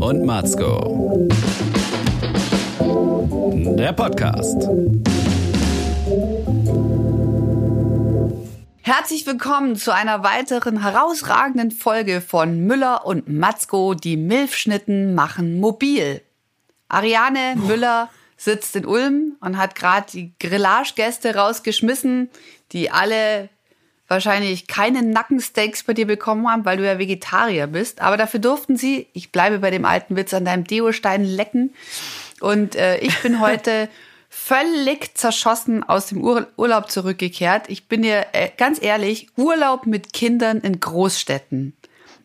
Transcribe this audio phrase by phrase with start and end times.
[0.00, 1.26] und Matzko.
[3.78, 4.68] Der Podcast.
[8.82, 13.94] Herzlich willkommen zu einer weiteren herausragenden Folge von Müller und Matzko.
[13.94, 16.20] Die Milfschnitten machen mobil.
[16.88, 22.30] Ariane Müller sitzt in Ulm und hat gerade die Grillagegäste rausgeschmissen,
[22.72, 23.48] die alle
[24.08, 28.00] wahrscheinlich keine Nackensteaks bei dir bekommen haben, weil du ja Vegetarier bist.
[28.00, 31.74] Aber dafür durften sie, ich bleibe bei dem alten Witz, an deinem Deostein lecken.
[32.40, 33.88] Und äh, ich bin heute
[34.28, 37.68] völlig zerschossen aus dem Ur Urlaub zurückgekehrt.
[37.68, 41.74] Ich bin dir äh, ganz ehrlich, Urlaub mit Kindern in Großstädten.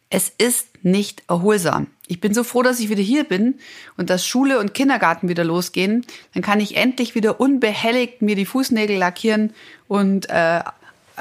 [0.10, 1.88] Es ist nicht erholsam.
[2.08, 3.60] Ich bin so froh, dass ich wieder hier bin
[3.96, 6.06] und dass Schule und Kindergarten wieder losgehen.
[6.34, 9.54] Dann kann ich endlich wieder unbehelligt mir die Fußnägel lackieren
[9.88, 10.60] und äh,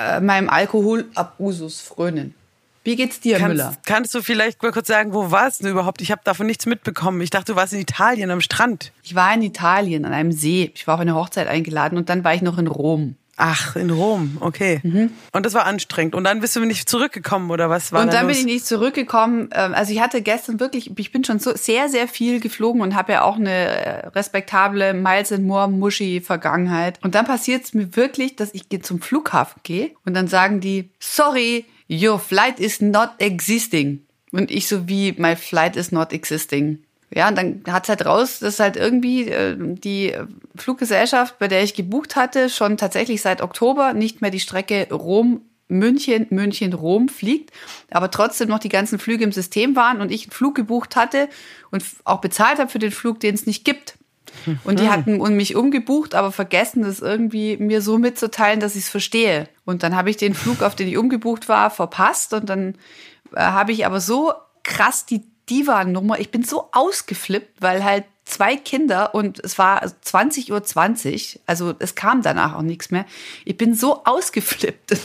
[0.01, 2.35] äh, meinem Alkoholabusus frönen.
[2.83, 3.75] Wie geht's dir, kannst, Müller?
[3.85, 6.01] Kannst du vielleicht mal kurz sagen, wo warst du überhaupt?
[6.01, 7.21] Ich habe davon nichts mitbekommen.
[7.21, 8.93] Ich dachte, du warst in Italien am Strand.
[9.03, 10.73] Ich war in Italien an einem See.
[10.75, 13.17] Ich war auf eine Hochzeit eingeladen und dann war ich noch in Rom.
[13.43, 14.81] Ach, in Rom, okay.
[14.83, 15.13] Mhm.
[15.33, 16.15] Und das war anstrengend.
[16.15, 18.67] Und dann bist du nicht zurückgekommen oder was war Und dann da bin ich nicht
[18.67, 19.49] zurückgekommen.
[19.53, 22.95] Ähm, also ich hatte gestern wirklich, ich bin schon so sehr, sehr viel geflogen und
[22.95, 26.99] habe ja auch eine äh, respektable Miles and More Muschi Vergangenheit.
[27.03, 30.91] Und dann passiert es mir wirklich, dass ich zum Flughafen gehe und dann sagen die,
[30.99, 34.05] sorry, your flight is not existing.
[34.33, 36.85] Und ich so wie, my flight is not existing.
[37.13, 40.15] Ja, und dann hat's halt raus, dass halt irgendwie äh, die
[40.55, 45.43] Fluggesellschaft, bei der ich gebucht hatte, schon tatsächlich seit Oktober nicht mehr die Strecke Rom
[45.71, 47.51] München, München, Rom fliegt,
[47.91, 51.29] aber trotzdem noch die ganzen Flüge im System waren und ich einen Flug gebucht hatte
[51.71, 53.97] und auch bezahlt habe für den Flug, den es nicht gibt.
[54.65, 58.89] Und die hatten mich umgebucht, aber vergessen, das irgendwie mir so mitzuteilen, dass ich es
[58.89, 59.49] verstehe.
[59.65, 62.77] Und dann habe ich den Flug, auf den ich umgebucht war, verpasst und dann
[63.35, 64.33] äh, habe ich aber so
[64.63, 66.19] krass die Diva-Nummer.
[66.21, 71.75] Ich bin so ausgeflippt, weil halt zwei Kinder und es war 20.20 Uhr, 20, also
[71.81, 73.05] es kam danach auch nichts mehr.
[73.45, 74.97] Ich bin so ausgeflippt.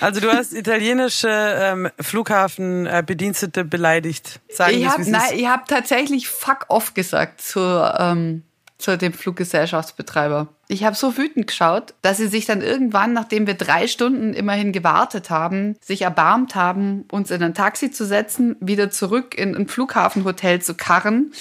[0.00, 4.40] Also du hast italienische ähm, Flughafenbedienstete beleidigt.
[4.48, 8.42] Sagen ich habe hab tatsächlich fuck off gesagt zur ähm,
[8.82, 10.48] zu dem Fluggesellschaftsbetreiber.
[10.68, 14.72] Ich habe so wütend geschaut, dass sie sich dann irgendwann, nachdem wir drei Stunden immerhin
[14.72, 19.68] gewartet haben, sich erbarmt haben, uns in ein Taxi zu setzen, wieder zurück in ein
[19.68, 21.32] Flughafenhotel zu karren.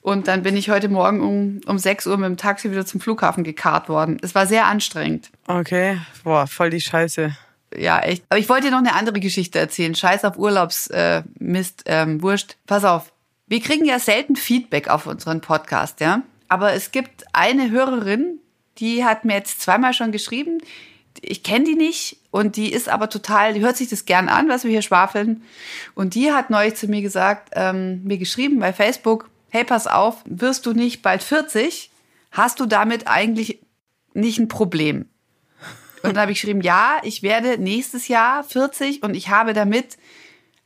[0.00, 3.00] Und dann bin ich heute Morgen um, um 6 Uhr mit dem Taxi wieder zum
[3.00, 4.18] Flughafen gekarrt worden.
[4.20, 5.30] Es war sehr anstrengend.
[5.46, 7.34] Okay, boah, voll die Scheiße.
[7.76, 8.22] Ja, echt.
[8.28, 9.94] Aber ich wollte dir noch eine andere Geschichte erzählen.
[9.94, 12.56] Scheiß auf Urlaubsmist, äh, Mist, ähm, Wurscht.
[12.66, 13.12] Pass auf.
[13.46, 16.22] Wir kriegen ja selten Feedback auf unseren Podcast, ja?
[16.48, 18.38] Aber es gibt eine Hörerin,
[18.78, 20.58] die hat mir jetzt zweimal schon geschrieben.
[21.20, 24.48] Ich kenne die nicht und die ist aber total, die hört sich das gern an,
[24.48, 25.42] was wir hier schwafeln.
[25.94, 30.22] Und die hat neulich zu mir gesagt, ähm, mir geschrieben bei Facebook, hey, pass auf,
[30.24, 31.90] wirst du nicht bald 40?
[32.32, 33.60] Hast du damit eigentlich
[34.12, 35.08] nicht ein Problem?
[36.02, 39.96] Und dann habe ich geschrieben, ja, ich werde nächstes Jahr 40 und ich habe damit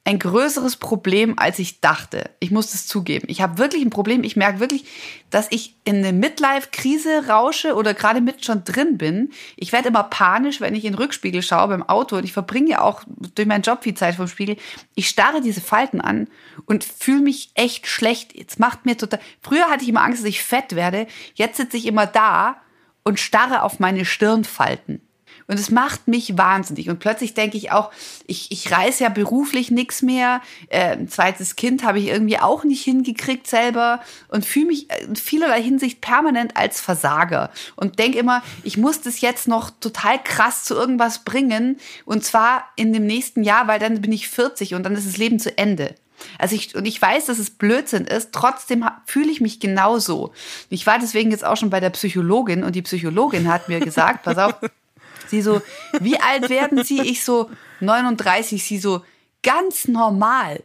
[0.09, 2.31] ein größeres Problem, als ich dachte.
[2.41, 3.27] Ich muss es zugeben.
[3.29, 4.25] Ich habe wirklich ein Problem.
[4.25, 4.87] Ich merke wirklich,
[5.29, 9.33] dass ich in eine Midlife-Krise rausche oder gerade mit schon drin bin.
[9.57, 12.71] Ich werde immer panisch, wenn ich in den Rückspiegel schaue beim Auto und ich verbringe
[12.71, 13.03] ja auch
[13.35, 14.57] durch meinen Job viel Zeit vom Spiegel.
[14.95, 16.29] Ich starre diese Falten an
[16.65, 18.35] und fühle mich echt schlecht.
[18.35, 19.21] Jetzt macht mir total.
[19.43, 21.07] Früher hatte ich immer Angst, dass ich fett werde.
[21.35, 22.57] Jetzt sitze ich immer da
[23.05, 25.03] und starre auf meine Stirnfalten.
[25.49, 26.91] Und es macht mich wahnsinnig.
[26.91, 27.91] Und plötzlich denke ich auch,
[28.27, 30.43] ich, ich reiß ja beruflich nichts mehr.
[30.69, 35.17] Äh, ein zweites Kind habe ich irgendwie auch nicht hingekriegt selber und fühle mich in
[35.17, 37.51] vielerlei Hinsicht permanent als Versager.
[37.77, 41.79] Und denke immer, ich muss das jetzt noch total krass zu irgendwas bringen.
[42.05, 45.17] Und zwar in dem nächsten Jahr, weil dann bin ich 40 und dann ist das
[45.17, 45.95] Leben zu Ende.
[46.39, 50.33] Also ich, und ich weiß, dass es Blödsinn ist, trotzdem fühle ich mich genauso.
[50.69, 54.25] Ich war deswegen jetzt auch schon bei der Psychologin und die Psychologin hat mir gesagt,
[54.25, 54.55] pass auf,
[55.29, 55.61] Sie so,
[56.01, 57.01] wie alt werden Sie?
[57.01, 57.51] Ich so,
[57.81, 58.63] 39.
[58.65, 59.03] Sie so,
[59.43, 60.63] ganz normal.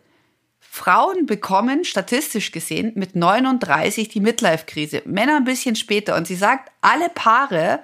[0.60, 6.16] Frauen bekommen statistisch gesehen mit 39 die Midlife-Krise, Männer ein bisschen später.
[6.16, 7.82] Und sie sagt, alle Paare,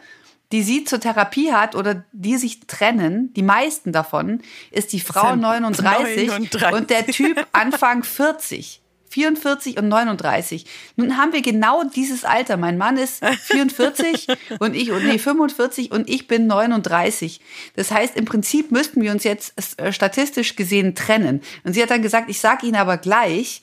[0.51, 5.35] die sie zur Therapie hat oder die sich trennen, die meisten davon, ist die Frau
[5.35, 6.73] 39, 39.
[6.73, 8.81] und der Typ Anfang 40.
[9.09, 10.65] 44 und 39.
[10.95, 12.57] Nun haben wir genau dieses Alter.
[12.57, 14.27] Mein Mann ist 44
[14.59, 17.41] und ich, nee, 45 und ich bin 39.
[17.75, 21.41] Das heißt, im Prinzip müssten wir uns jetzt äh, statistisch gesehen trennen.
[21.63, 23.61] Und sie hat dann gesagt, ich sage Ihnen aber gleich,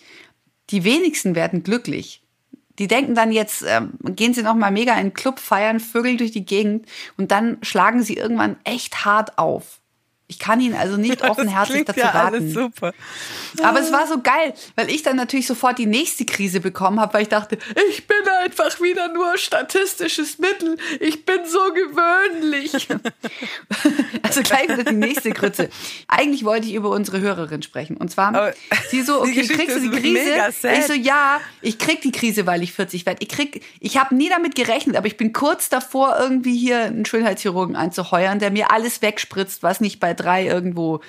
[0.71, 2.23] die wenigsten werden glücklich.
[2.79, 6.19] Die denken dann jetzt, ähm, gehen sie noch mal mega in den Club feiern, vögeln
[6.19, 9.81] durch die Gegend und dann schlagen sie irgendwann echt hart auf.
[10.29, 12.37] Ich kann ihn also nicht offenherzig dazu ja raten.
[12.37, 12.93] Alles super.
[13.63, 17.15] Aber es war so geil, weil ich dann natürlich sofort die nächste Krise bekommen habe,
[17.15, 17.59] weil ich dachte,
[17.91, 20.77] ich bin einfach wieder nur statistisches Mittel.
[21.01, 22.73] Ich bin so gewöhnlich.
[24.23, 25.69] also gleich wieder die nächste Grütze.
[26.09, 27.97] Eigentlich wollte ich über unsere Hörerin sprechen.
[27.97, 28.53] Und zwar, Aber
[28.91, 30.77] sie so, die okay, Geschichte kriegst du die Krise?
[30.77, 33.23] Ich so, ja, ich krieg die Krise, weil ich 40 werde.
[33.23, 37.05] Ich krieg, ich habe nie damit gerechnet, aber ich bin kurz davor, irgendwie hier einen
[37.05, 41.01] Schönheitschirurgen anzuheuern, der mir alles wegspritzt, was nicht bei drei irgendwo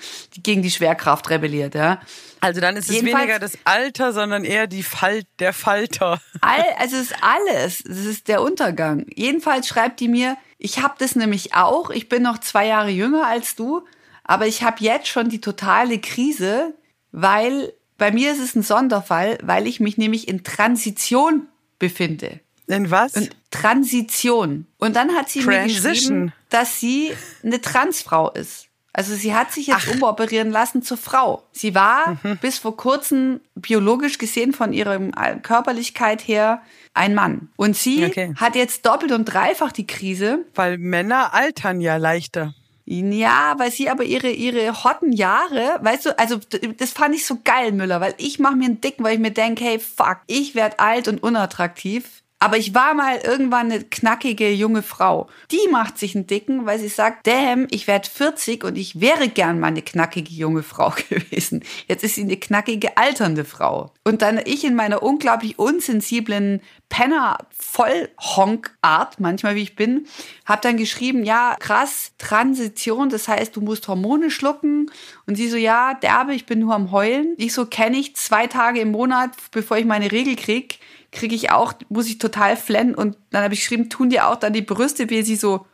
[0.44, 2.01] gegen die Schwerkraft rebelliert, ja.
[2.39, 6.21] Also dann ist es Jedenfalls- weniger das Alter, sondern eher die Fal der Falter.
[6.42, 7.83] All, also es ist alles.
[7.83, 9.06] Es ist der Untergang.
[9.15, 11.89] Jedenfalls schreibt die mir, ich habe das nämlich auch.
[11.89, 13.81] Ich bin noch zwei Jahre jünger als du,
[14.24, 16.75] aber ich habe jetzt schon die totale Krise,
[17.12, 21.48] weil bei mir ist es ein Sonderfall, weil ich mich nämlich in Transition
[21.80, 22.39] befinde.
[22.68, 23.15] In was?
[23.15, 24.68] Und Transition.
[24.77, 25.94] Und dann hat sie mir Transition.
[25.94, 27.13] geschrieben, dass sie
[27.44, 28.67] eine Transfrau ist.
[28.98, 31.44] Also sie hat sich jetzt umoperieren lassen zur Frau.
[31.52, 32.38] Sie war Mhm.
[32.42, 34.98] bis vor kurzem biologisch gesehen von ihrer
[35.44, 36.62] Körperlichkeit her
[36.96, 37.50] ein Mann.
[37.58, 38.34] Und sie Okay.
[38.38, 40.46] hat jetzt doppelt und dreifach die Krise.
[40.56, 42.54] Weil Männer altern ja leichter.
[42.86, 46.40] Ja, weil sie aber ihre, ihre hotten Jahre, weißt du, also
[46.78, 49.32] das fand ich so geil, Müller, weil ich mache mir einen Dicken, weil ich mir
[49.32, 52.24] denke, hey, fuck, ich werd alt und unattraktiv.
[52.39, 55.28] Aber ich war mal irgendwann eine knackige junge Frau.
[55.51, 59.28] Die macht sich einen Dicken, weil sie sagt, damn, ich werd 40 und ich wäre
[59.28, 61.63] gern mal eine knackige junge Frau gewesen.
[61.88, 63.92] Jetzt ist sie eine knackige alternde Frau.
[64.04, 70.06] Und dann ich in meiner unglaublich unsensiblen Penner-Vollhonk-Art, manchmal wie ich bin,
[70.45, 74.92] habe dann geschrieben, ja, krass, Transition, das heißt, du musst Hormone schlucken.
[75.25, 77.33] Und sie so, ja, derbe, ich bin nur am Heulen.
[77.38, 80.78] Ich so, kenne ich zwei Tage im Monat, bevor ich meine Regel krieg,
[81.12, 82.95] kriege ich auch, muss ich total flennen.
[82.95, 85.21] Und dann habe ich geschrieben, tun dir auch dann die Brüste weh?
[85.21, 85.65] Sie so,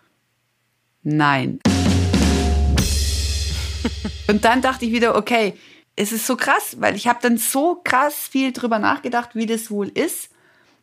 [1.03, 1.59] nein.
[4.27, 5.53] Und dann dachte ich wieder, okay,
[5.95, 9.69] es ist so krass, weil ich habe dann so krass viel drüber nachgedacht, wie das
[9.69, 10.29] wohl ist,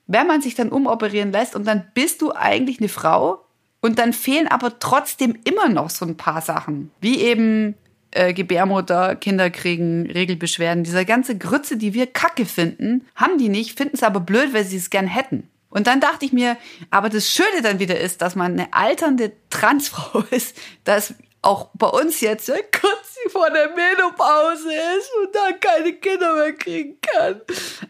[0.06, 3.44] wenn man sich dann umoperieren lässt und dann bist du eigentlich eine Frau
[3.80, 7.74] und dann fehlen aber trotzdem immer noch so ein paar Sachen, wie eben
[8.12, 13.76] äh, Gebärmutter, Kinder kriegen, Regelbeschwerden, dieser ganze Grütze, die wir kacke finden, haben die nicht,
[13.76, 15.48] finden es aber blöd, weil sie es gern hätten.
[15.68, 16.56] Und dann dachte ich mir,
[16.90, 21.86] aber das Schöne dann wieder ist, dass man eine alternde Transfrau ist, dass auch bei
[21.86, 24.68] uns jetzt ja, kurz vor der Menopause
[24.98, 27.40] ist und dann keine Kinder mehr kriegen kann.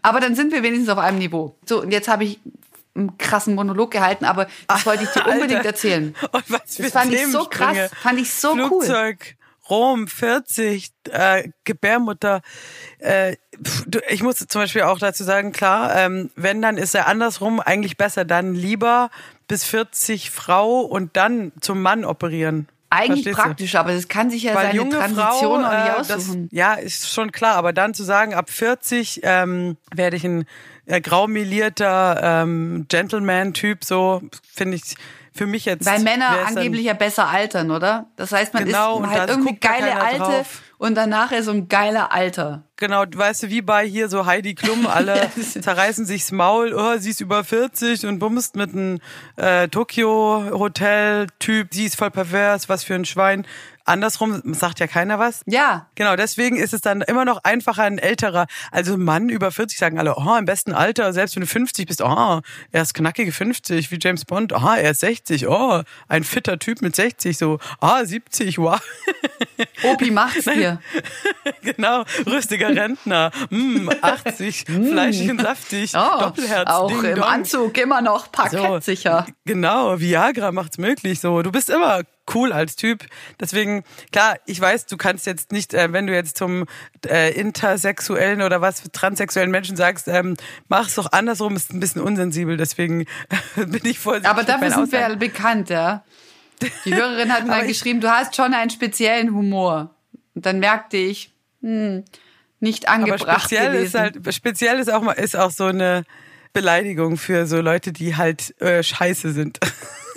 [0.02, 1.56] Aber dann sind wir wenigstens auf einem Niveau.
[1.64, 2.38] So, und jetzt habe ich
[2.94, 5.68] einen krassen Monolog gehalten, aber das wollte ich dir unbedingt Alter.
[5.70, 6.14] erzählen.
[6.32, 8.84] Und was für Das fand ich so krass, fand ich so cool.
[9.70, 12.42] Rom, 40, äh, Gebärmutter.
[12.98, 13.36] Äh,
[13.86, 17.60] du, ich muss zum Beispiel auch dazu sagen, klar, ähm, wenn, dann ist er andersrum
[17.60, 18.24] eigentlich besser.
[18.24, 19.10] Dann lieber
[19.48, 22.68] bis 40 Frau und dann zum Mann operieren.
[22.92, 23.42] Eigentlich Verstehst du?
[23.42, 26.10] praktisch, aber das kann sich ja Weil seine junge Transition Frau, auch nicht äh, das,
[26.10, 26.48] aussuchen.
[26.50, 27.54] ja, ist schon klar.
[27.54, 30.44] Aber dann zu sagen, ab 40 ähm, werde ich ein
[30.86, 34.96] äh, graumelierter ähm, Gentleman-Typ, so finde ich
[35.40, 35.86] für mich jetzt.
[35.86, 38.10] Weil Männer angeblich ja besser altern, oder?
[38.16, 40.62] Das heißt, man Genau, ist halt irgendwie geile Alte drauf.
[40.80, 42.62] Und danach ist so ein geiler Alter.
[42.76, 47.10] Genau, weißt du, wie bei hier so Heidi Klum, alle zerreißen sich's Maul, oh, sie
[47.10, 48.98] ist über 40 und bummst mit einem
[49.36, 53.46] äh, Tokio-Hotel-Typ, sie ist voll pervers, was für ein Schwein.
[53.84, 55.42] Andersrum sagt ja keiner was.
[55.46, 59.50] Ja, Genau, deswegen ist es dann immer noch einfacher, ein älterer, also ein Mann über
[59.50, 62.40] 40 sagen alle, oh, im besten Alter, selbst wenn du 50 bist, oh,
[62.72, 66.80] er ist knackige 50, wie James Bond, oh, er ist 60, oh, ein fitter Typ
[66.80, 68.80] mit 60, so, ah, 70, wow.
[69.82, 70.69] Opi macht's dir.
[71.62, 77.24] genau, rüstiger Rentner, mm, 80, fleischig und saftig, Oh, Doppelherz, auch Ding im Dong.
[77.24, 79.26] Anzug immer noch parkettsicher.
[79.44, 81.20] Genau, Viagra macht's möglich.
[81.20, 82.02] So, du bist immer
[82.34, 83.04] cool als Typ.
[83.40, 86.66] Deswegen, klar, ich weiß, du kannst jetzt nicht, äh, wenn du jetzt zum
[87.08, 90.36] äh, intersexuellen oder was transsexuellen Menschen sagst, ähm,
[90.68, 92.56] mach's doch andersrum, ist ein bisschen unsensibel.
[92.56, 93.06] Deswegen
[93.56, 94.30] bin ich vorsichtig.
[94.30, 96.04] Aber dafür sind wir ja bekannt, ja.
[96.84, 99.94] Die Hörerin hat mir ich- geschrieben, du hast schon einen speziellen Humor.
[100.34, 102.04] Und dann merkte ich, hm,
[102.60, 103.84] nicht Aber angebracht speziell gewesen.
[103.86, 106.04] ist halt, speziell ist auch mal, ist auch so eine
[106.52, 109.58] Beleidigung für so Leute, die halt äh, scheiße sind.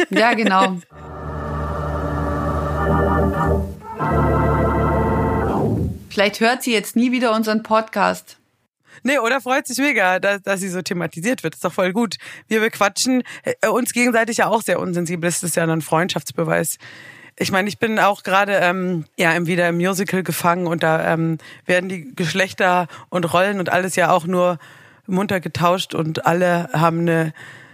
[0.09, 0.79] Ja, genau.
[6.09, 8.37] Vielleicht hört sie jetzt nie wieder unseren Podcast.
[9.03, 11.55] Nee, oder freut sich mega, dass, dass sie so thematisiert wird.
[11.55, 12.17] Ist doch voll gut.
[12.47, 15.29] Wir bequatschen äh, uns gegenseitig ja auch sehr unsensibel.
[15.29, 16.77] Das ist ja ein Freundschaftsbeweis.
[17.37, 21.37] Ich meine, ich bin auch gerade ähm, ja wieder im Musical gefangen und da ähm,
[21.65, 24.59] werden die Geschlechter und Rollen und alles ja auch nur
[25.07, 27.33] munter getauscht und alle haben eine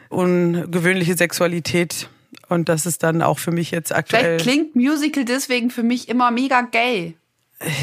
[0.10, 2.10] ungewöhnliche Sexualität
[2.48, 4.40] Und das ist dann auch für mich jetzt aktuell.
[4.40, 7.16] Vielleicht klingt Musical deswegen für mich immer mega gay.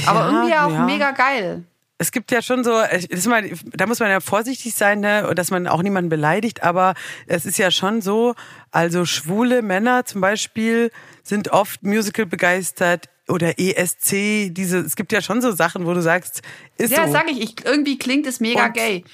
[0.06, 0.84] Aber Ja, irgendwie auch ja.
[0.86, 1.64] mega geil.
[1.98, 5.50] Es gibt ja schon so, ist mal, da muss man ja vorsichtig sein, ne, dass
[5.50, 6.94] man auch niemanden beleidigt, aber
[7.26, 8.34] es ist ja schon so,
[8.70, 10.90] also schwule Männer zum Beispiel
[11.22, 16.02] sind oft Musical begeistert oder ESC, diese, es gibt ja schon so Sachen, wo du
[16.02, 16.42] sagst,
[16.76, 17.12] ist Ja, so.
[17.12, 19.04] sag ich, ich, irgendwie klingt es mega Und- gay.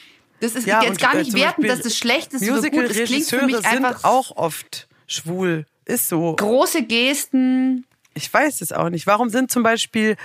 [0.41, 2.69] Das ist Ja, jetzt gar äh, nicht zum werten, Beispiel dass das schlecht ist oder
[2.69, 2.85] gut.
[2.91, 5.67] Es klingt für mich sind einfach auch oft schwul.
[5.85, 6.35] Ist so.
[6.35, 7.87] große Gesten.
[8.15, 9.07] Ich weiß es auch nicht.
[9.07, 10.17] Warum sind zum Beispiel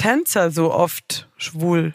[0.00, 1.92] Tänzer so oft schwul?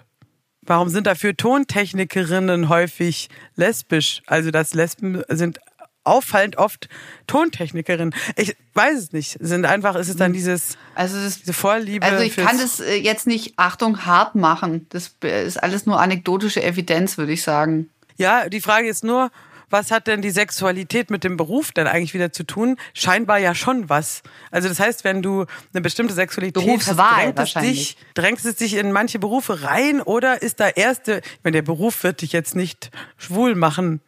[0.62, 4.22] Warum sind dafür Tontechnikerinnen häufig lesbisch?
[4.28, 5.60] Also dass Lesben sind
[6.04, 6.88] auffallend oft
[7.26, 8.14] Tontechnikerinnen.
[8.36, 9.38] Ich weiß es nicht.
[9.40, 12.06] Sind einfach, ist es dann dieses, Also das diese Vorliebe?
[12.06, 14.86] Also ich kann das äh, jetzt nicht, Achtung, hart machen.
[14.90, 17.90] Das äh, ist alles nur anekdotische Evidenz, würde ich sagen.
[18.18, 19.32] Ja, die Frage ist nur,
[19.70, 22.78] was hat denn die Sexualität mit dem Beruf dann eigentlich wieder zu tun?
[22.94, 24.22] Scheinbar ja schon was.
[24.52, 28.56] Also das heißt, wenn du eine bestimmte Sexualität Berufswahl hast, drängt es, dich, drängt es
[28.56, 32.32] dich in manche Berufe rein oder ist da erste, ich meine, der Beruf wird dich
[32.32, 34.02] jetzt nicht schwul machen.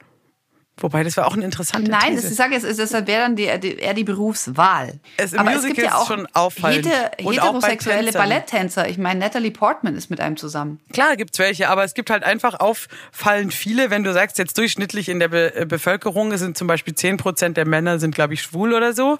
[0.79, 2.34] Wobei, das war auch eine interessante Nein, das, These.
[2.34, 5.00] ich sage jetzt, es- deshalb wäre dann die, die, eher die Berufswahl.
[5.17, 6.86] Es- Aber es Musical gibt ja auch schon auffallend.
[6.86, 8.12] hete- Und auch bei heterosexuelle.
[8.12, 8.88] Balletttänzer.
[8.88, 10.79] Ich meine, Natalie Portman ist mit einem zusammen.
[10.93, 15.10] Klar gibt's welche, aber es gibt halt einfach auffallend viele, wenn du sagst, jetzt durchschnittlich
[15.10, 18.34] in der Be äh, Bevölkerung es sind zum Beispiel 10 Prozent der Männer sind, glaube
[18.36, 19.17] ich, schwul oder so.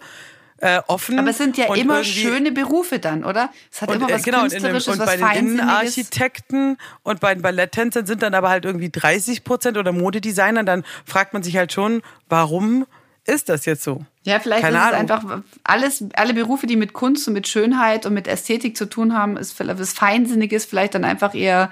[0.60, 1.20] Äh, offen.
[1.20, 3.52] Aber es sind ja immer schöne Berufe dann, oder?
[3.72, 5.48] Es hat und, immer äh, was genau, und, in Künstlerisches, und was bei den.
[5.48, 10.66] Innenarchitekten und bei den Balletttänzern sind dann aber halt irgendwie 30 Prozent oder Modedesignern.
[10.66, 12.88] Dann fragt man sich halt schon, warum
[13.28, 14.04] ist das jetzt so?
[14.24, 15.00] Ja, vielleicht Keine ist es Ahnung.
[15.00, 19.14] einfach alles, alle Berufe, die mit Kunst und mit Schönheit und mit Ästhetik zu tun
[19.14, 21.72] haben, ist vielleicht was Feinsinniges, vielleicht dann einfach eher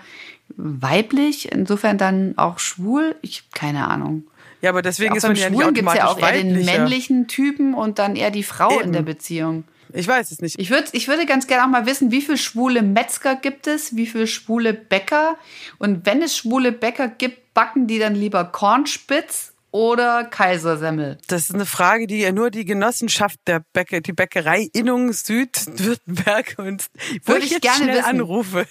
[0.57, 3.15] weiblich, insofern dann auch schwul.
[3.21, 4.27] Ich keine Ahnung.
[4.65, 7.27] Ja, aber deswegen Auch ist man ja nicht es ja automatisch auch eher den männlichen
[7.27, 8.93] Typen und dann eher die Frau in Eben.
[8.93, 9.63] der Beziehung.
[9.93, 10.59] Ich weiß es nicht.
[10.59, 13.95] Ich, würd, ich würde ganz gerne auch mal wissen, wie viele schwule Metzger gibt es,
[13.95, 15.37] wie viele schwule Bäcker
[15.77, 21.17] und wenn es schwule Bäcker gibt, backen die dann lieber Kornspitz oder Kaisersemmel?
[21.27, 26.55] Das ist eine Frage, die ja nur die Genossenschaft der Bäcker, die Bäckerei Innung Südwürttemberg
[26.57, 26.87] und
[27.23, 28.05] wo Würde ich ich jetzt gerne schnell wissen.
[28.05, 28.65] anrufe.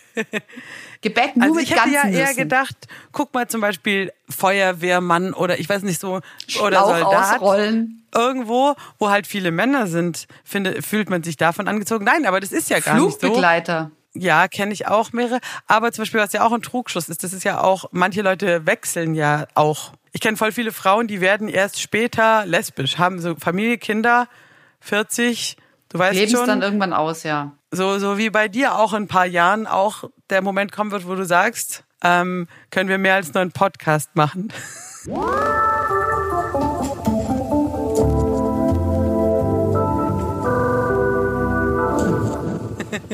[1.02, 2.36] Gebäck nur Also mit ich hätte ja eher Nüssen.
[2.36, 2.76] gedacht,
[3.12, 7.34] guck mal zum Beispiel Feuerwehrmann oder ich weiß nicht so oder Schlauch Soldat.
[7.40, 8.00] ausrollen.
[8.14, 12.04] Irgendwo, wo halt viele Männer sind, finde, fühlt man sich davon angezogen.
[12.04, 13.18] Nein, aber das ist ja gar nicht so.
[13.18, 13.90] Flugbegleiter.
[14.14, 15.40] Ja, kenne ich auch mehrere.
[15.66, 18.66] Aber zum Beispiel, was ja auch ein Trugschluss ist, das ist ja auch, manche Leute
[18.66, 19.92] wechseln ja auch.
[20.12, 24.28] Ich kenne voll viele Frauen, die werden erst später lesbisch, haben so Familie, Kinder,
[24.80, 25.56] 40,
[25.88, 27.52] du weißt Leben es schon, dann irgendwann aus, ja.
[27.72, 31.08] so, so wie bei dir auch in ein paar Jahren auch der Moment kommen wird,
[31.08, 34.52] wo du sagst, ähm, können wir mehr als nur einen Podcast machen.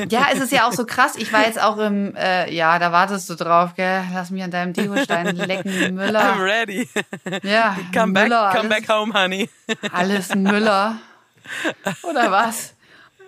[0.09, 1.15] Ja, es ist ja auch so krass.
[1.17, 4.03] Ich war jetzt auch im, äh, ja, da wartest du drauf, gell?
[4.13, 6.37] Lass mich an deinem Degostein lecken, I'm Müller.
[6.39, 6.87] ready.
[7.43, 9.49] Ja, Come back, Müller, come alles, back home, honey.
[9.91, 10.97] alles Müller.
[12.03, 12.73] Oder was?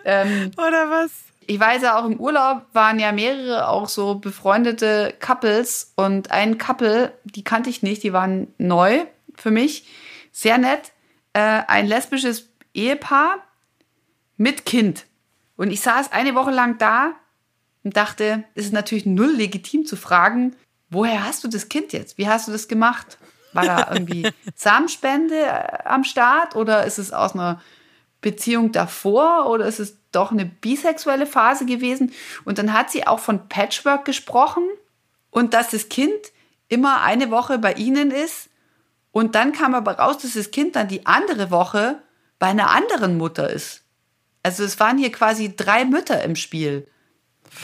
[0.06, 1.12] Ähm, Oder was?
[1.48, 6.58] ich weiß ja auch im Urlaub waren ja mehrere auch so befreundete Couples und ein
[6.58, 9.06] Couple, die kannte ich nicht, die waren neu
[9.36, 9.88] für mich,
[10.32, 10.92] sehr nett,
[11.34, 13.38] äh, ein lesbisches Ehepaar
[14.38, 15.06] mit Kind.
[15.56, 17.14] Und ich saß eine Woche lang da
[17.84, 20.56] und dachte, es ist natürlich null legitim zu fragen,
[20.90, 22.18] woher hast du das Kind jetzt?
[22.18, 23.18] Wie hast du das gemacht?
[23.54, 27.62] War da irgendwie Samenspende äh, am Start oder ist es aus einer
[28.22, 32.14] Beziehung davor oder ist es doch eine bisexuelle Phase gewesen?
[32.46, 34.64] Und dann hat sie auch von Patchwork gesprochen
[35.30, 36.14] und dass das Kind
[36.68, 38.50] immer eine Woche bei ihnen ist.
[39.12, 42.02] Und dann kam aber raus, dass das Kind dann die andere Woche
[42.40, 43.83] bei einer anderen Mutter ist.
[44.44, 46.88] Also es waren hier quasi drei Mütter im Spiel.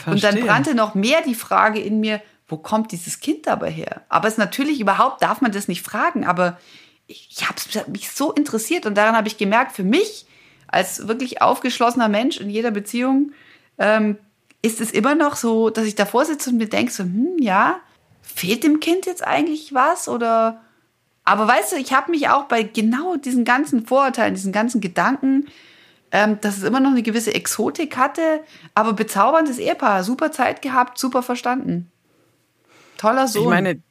[0.06, 0.44] Und dann Verstehe.
[0.44, 4.02] brannte noch mehr die Frage in mir, wo kommt dieses Kind dabei her?
[4.08, 6.58] Aber es ist natürlich überhaupt, darf man das nicht fragen, aber
[7.06, 10.26] ich, ich habe mich so interessiert und daran habe ich gemerkt, für mich
[10.68, 13.32] als wirklich aufgeschlossener Mensch in jeder Beziehung
[13.78, 14.18] ähm,
[14.62, 17.80] ist es immer noch so, dass ich davor sitze und mir denke so, hm, ja,
[18.22, 20.60] fehlt dem Kind jetzt eigentlich was oder
[21.24, 25.46] aber weißt du, ich habe mich auch bei genau diesen ganzen Vorurteilen, diesen ganzen Gedanken,
[26.12, 28.40] ähm, dass es immer noch eine gewisse Exotik hatte,
[28.74, 31.90] aber bezauberndes Ehepaar, super Zeit gehabt, super verstanden.
[32.96, 33.44] Toller Sohn.
[33.44, 33.82] Ich meine,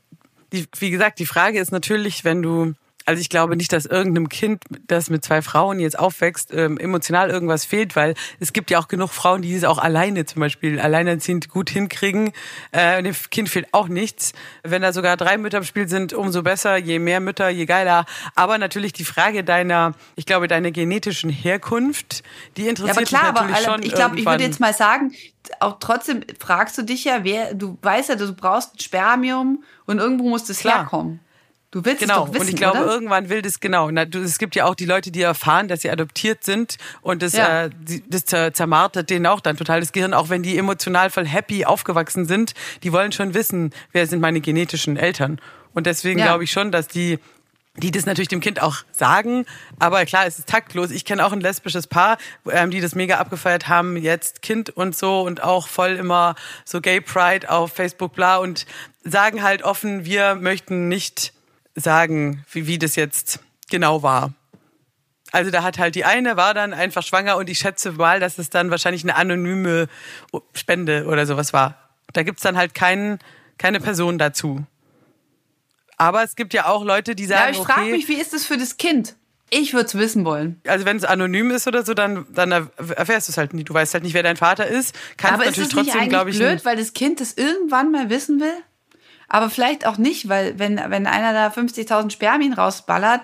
[0.54, 2.74] die, wie gesagt, die Frage ist natürlich, wenn du,
[3.10, 7.32] Also ich glaube nicht, dass irgendeinem Kind, das mit zwei Frauen jetzt aufwächst, ähm, emotional
[7.32, 10.80] irgendwas fehlt, weil es gibt ja auch genug Frauen, die es auch alleine zum Beispiel
[10.80, 12.34] alleinerziehend gut hinkriegen.
[12.72, 14.34] Äh, dem Kind fehlt auch nichts.
[14.62, 16.78] Wenn da sogar drei Mütter im Spiel sind, umso besser.
[16.78, 18.06] Je mehr Mütter, je geiler.
[18.36, 22.22] Aber natürlich die Frage deiner, ich glaube, deiner genetischen Herkunft,
[22.58, 24.76] die interessiert Ja, aber klar, mich natürlich aber schon ich glaube, ich würde jetzt mal
[24.76, 25.16] sagen,
[25.62, 29.98] auch trotzdem fragst du dich ja, wer, du weißt ja, du brauchst ein Spermium und
[29.98, 30.82] irgendwo muss das Klar.
[30.82, 31.22] herkommen.
[31.72, 32.88] Du willst Genau, es doch wissen, und ich glaube, oder?
[32.92, 33.92] irgendwann will das genau.
[33.92, 37.22] Na, du, es gibt ja auch die Leute, die erfahren, dass sie adoptiert sind und
[37.22, 37.66] das, Ja.
[37.66, 37.70] äh,
[38.08, 41.66] das zer- zermartert denen auch dann total das Gehirn, auch wenn die emotional voll happy
[41.66, 42.54] aufgewachsen sind.
[42.82, 45.40] Die wollen schon wissen, wer sind meine genetischen Eltern.
[45.76, 46.26] Und deswegen Ja.
[46.26, 47.20] glaube ich schon, dass die
[47.78, 49.46] die das natürlich dem Kind auch sagen,
[49.78, 50.92] aber klar, es ist taktlos.
[50.92, 52.18] Ich kenne auch ein lesbisches Paar,
[52.52, 56.36] ähm, die das mega abgefeiert haben, jetzt Kind und so und auch voll immer
[56.66, 58.66] so Gay Pride auf Facebook bla und
[59.06, 61.32] sagen halt offen, wir möchten nicht
[61.80, 64.34] sagen, wie, wie das jetzt genau war.
[65.32, 68.38] Also da hat halt die eine war dann einfach schwanger und ich schätze mal, dass
[68.40, 69.88] es dann wahrscheinlich eine anonyme
[70.54, 71.76] Spende oder sowas war.
[72.14, 73.20] Da gibt's dann halt keinen,
[73.58, 74.66] keine Person dazu.
[75.98, 78.34] Aber es gibt ja auch Leute, die Ja, sagen, ich frage okay, mich, wie ist
[78.34, 79.16] das für das Kind?
[79.52, 80.62] Ich würde es wissen wollen.
[80.68, 83.68] also wenn es anonym ist oder so, dann, dann erfährst du es halt nicht.
[83.68, 84.96] Du weißt halt nicht, wer dein Vater ist.
[85.18, 87.92] Kannst Aber ist natürlich es nicht trotzdem, glaube ich, blöd, weil das Kind das irgendwann
[87.92, 88.54] mal wissen will?
[89.30, 93.22] Aber vielleicht auch nicht, weil wenn, wenn einer da 50.000 Spermien rausballert,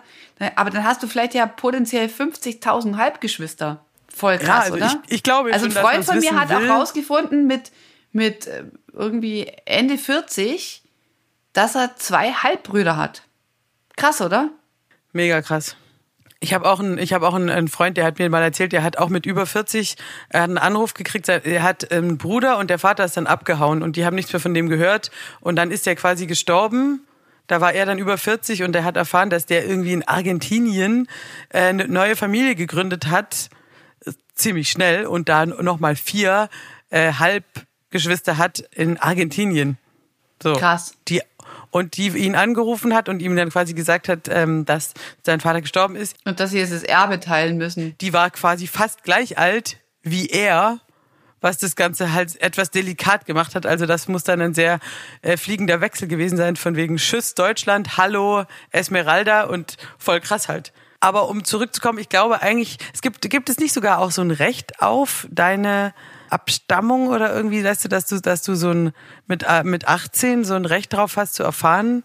[0.55, 3.83] aber dann hast du vielleicht ja potenziell 50.000 Halbgeschwister.
[4.13, 5.01] Voll krass, Ja, also oder?
[5.07, 6.69] ich- ich glaube Also ein schon, Freund von mir hat will.
[6.69, 7.71] auch rausgefunden mit,
[8.11, 10.83] mit äh, irgendwie Ende 40,
[11.53, 13.23] dass er zwei Halbbrüder hat.
[13.97, 14.49] Krass, oder?
[15.11, 15.75] Mega krass.
[16.45, 18.71] Ich habe auch, einen, ich hab auch einen, einen Freund, der hat mir mal erzählt,
[18.71, 19.95] der hat auch mit über 40
[20.29, 23.81] er hat einen Anruf gekriegt, er hat einen Bruder und der Vater ist dann abgehauen
[23.81, 25.09] und die haben nichts mehr von dem gehört
[25.41, 27.01] und dann ist er quasi gestorben.
[27.47, 31.07] Da war er dann über 40 und er hat erfahren, dass der irgendwie in Argentinien
[31.49, 33.49] äh, eine neue Familie gegründet hat,
[34.35, 36.49] ziemlich schnell und da nochmal vier
[36.91, 39.79] äh, Halbgeschwister hat in Argentinien.
[40.43, 40.53] So.
[40.53, 40.93] Krass.
[41.07, 41.23] Die,
[41.71, 45.61] und die ihn angerufen hat und ihm dann quasi gesagt hat, ähm, dass sein Vater
[45.61, 46.15] gestorben ist.
[46.25, 47.95] Und dass sie jetzt das Erbe teilen müssen.
[47.99, 50.79] Die war quasi fast gleich alt wie er,
[51.41, 53.65] was das Ganze halt etwas delikat gemacht hat.
[53.65, 54.79] Also das muss dann ein sehr
[55.21, 60.71] äh, fliegender Wechsel gewesen sein, von wegen Tschüss Deutschland, Hallo Esmeralda und voll krass halt.
[60.99, 64.31] Aber um zurückzukommen, ich glaube eigentlich, es gibt, gibt es nicht sogar auch so ein
[64.31, 65.93] Recht auf deine
[66.29, 68.93] Abstammung oder irgendwie, weißt du, dass du, dass du so ein,
[69.27, 72.03] mit, äh, mit 18 so ein Recht drauf hast zu erfahren,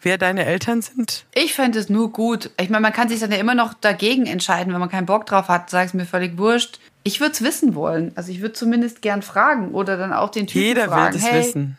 [0.00, 1.24] wer deine Eltern sind?
[1.34, 2.50] Ich fände es nur gut.
[2.60, 5.26] Ich meine, man kann sich dann ja immer noch dagegen entscheiden, wenn man keinen Bock
[5.26, 5.70] drauf hat.
[5.70, 6.78] Sag es mir völlig wurscht.
[7.02, 8.12] Ich würde es wissen wollen.
[8.14, 11.14] Also ich würde zumindest gern fragen oder dann auch den Typen Jeder fragen.
[11.14, 11.78] will es hey, wissen.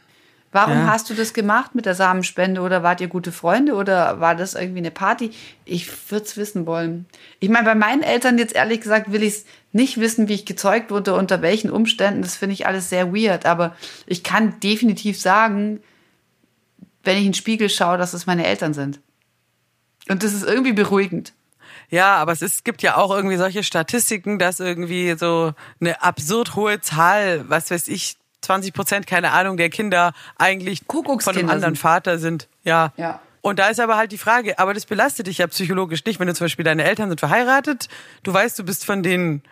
[0.55, 0.87] Warum Ja.
[0.87, 4.53] hast du das gemacht mit der Samenspende oder wart ihr gute Freunde oder war das
[4.53, 5.31] irgendwie eine Party?
[5.65, 7.07] Ich würde es wissen wollen.
[7.41, 10.45] Ich meine, bei meinen Eltern jetzt ehrlich gesagt will ich es nicht wissen, wie ich
[10.45, 12.21] gezeugt wurde, unter welchen Umständen.
[12.21, 13.45] Das finde ich alles sehr weird.
[13.45, 13.75] Aber
[14.07, 15.81] ich kann definitiv sagen,
[17.03, 19.01] wenn ich in den Spiegel schaue, dass es meine Eltern sind.
[20.07, 21.33] Und das ist irgendwie beruhigend.
[21.89, 26.55] Ja, aber es ist, gibt ja auch irgendwie solche Statistiken, dass irgendwie so eine absurd
[26.55, 28.15] hohe Zahl, was weiß ich,
[28.45, 31.81] 20 Prozent, keine Ahnung, der Kinder eigentlich von einem anderen sind.
[31.81, 32.47] Vater sind.
[32.63, 32.93] Ja.
[32.97, 33.19] Ja.
[33.41, 36.27] Und da ist aber halt die Frage, aber das belastet dich ja psychologisch nicht, wenn
[36.27, 37.89] du zum Beispiel deine Eltern sind verheiratet,
[38.23, 39.43] du weißt, du bist von denen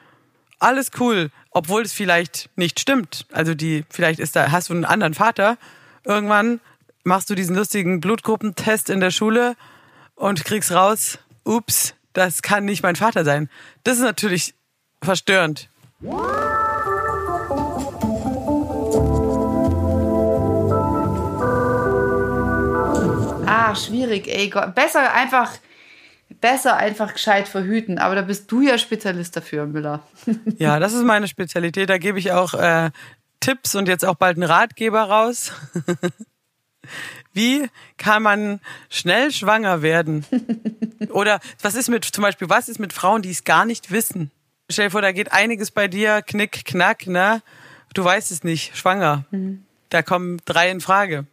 [0.58, 3.28] alles cool, obwohl es vielleicht nicht stimmt.
[3.32, 5.58] Also die, vielleicht ist da, hast du einen anderen Vater.
[6.06, 6.60] Irgendwann
[7.04, 9.56] machst du diesen lustigen Blutgruppentest in der Schule
[10.16, 13.50] und kriegst raus, ups, das kann nicht mein Vater sein.
[13.84, 14.56] Das ist natürlich
[15.02, 15.70] verstörend.
[23.76, 24.50] Schwierig, ey.
[24.50, 24.76] Gott.
[24.76, 25.54] Besser einfach,
[26.42, 27.98] besser einfach gescheit verhüten.
[27.98, 30.02] Aber da bist du ja Spezialist dafür, Müller.
[30.58, 31.90] Ja, das ist meine Spezialität.
[31.90, 32.92] Da gebe ich auch äh,
[33.40, 35.52] Tipps und jetzt auch bald einen Ratgeber raus.
[37.34, 38.60] Wie kann man
[38.90, 40.26] schnell schwanger werden?
[41.10, 44.32] Oder was ist mit, zum Beispiel, was ist mit Frauen, die es gar nicht wissen?
[44.70, 47.42] Stell dir vor, da geht einiges bei dir, knick, knack, ne?
[47.94, 49.26] Du weißt es nicht, schwanger.
[49.90, 51.26] Da kommen drei in Frage.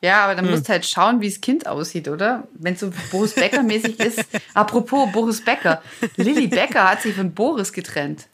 [0.00, 0.52] Ja, aber dann Hm.
[0.52, 2.46] musst du halt schauen, wie das Kind aussieht, oder?
[2.54, 4.24] Wenn es so Boris Becker-mäßig ist.
[4.54, 5.82] Apropos Boris Becker.
[6.16, 8.28] Lilly Becker hat sich von Boris getrennt.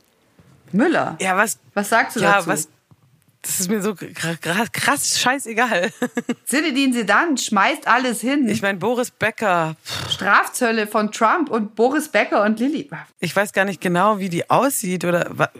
[0.72, 1.16] Müller.
[1.20, 2.48] Ja, was, Was sagst du ja, dazu?
[2.48, 2.68] was,
[3.44, 5.90] das ist mir so krass, scheißegal.
[6.46, 8.48] Zinedine Sedan schmeißt alles hin.
[8.48, 9.76] Ich meine, Boris Becker.
[10.10, 12.88] Strafzölle von Trump und Boris Becker und Lilly.
[13.20, 15.50] Ich weiß gar nicht genau, wie die aussieht oder.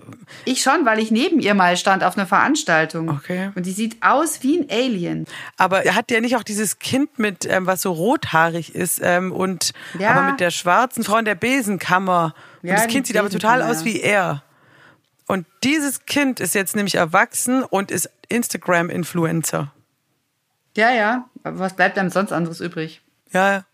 [0.46, 3.10] Ich schon, weil ich neben ihr mal stand auf einer Veranstaltung.
[3.10, 3.50] Okay.
[3.54, 5.26] Und die sieht aus wie ein Alien.
[5.58, 9.72] Aber hat der nicht auch dieses Kind mit, ähm, was so rothaarig ist ähm, und
[9.98, 10.10] Ja.
[10.12, 12.34] aber mit der schwarzen Frau in der Besenkammer.
[12.62, 14.42] Und Ja, das die Kind sieht aber total aus wie er.
[15.26, 19.72] Und dieses Kind ist jetzt nämlich erwachsen und ist Instagram-Influencer.
[20.76, 21.28] Ja, ja.
[21.42, 23.00] Aber was bleibt einem sonst anderes übrig?
[23.32, 23.64] Ja,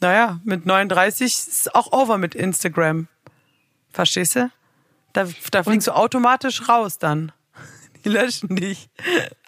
[0.00, 3.06] naja, mit 39 ist auch over mit Instagram.
[3.92, 4.50] Verstehst du?
[5.12, 7.30] Da, da fliegst du automatisch raus dann.
[8.04, 8.88] Die löschen dich.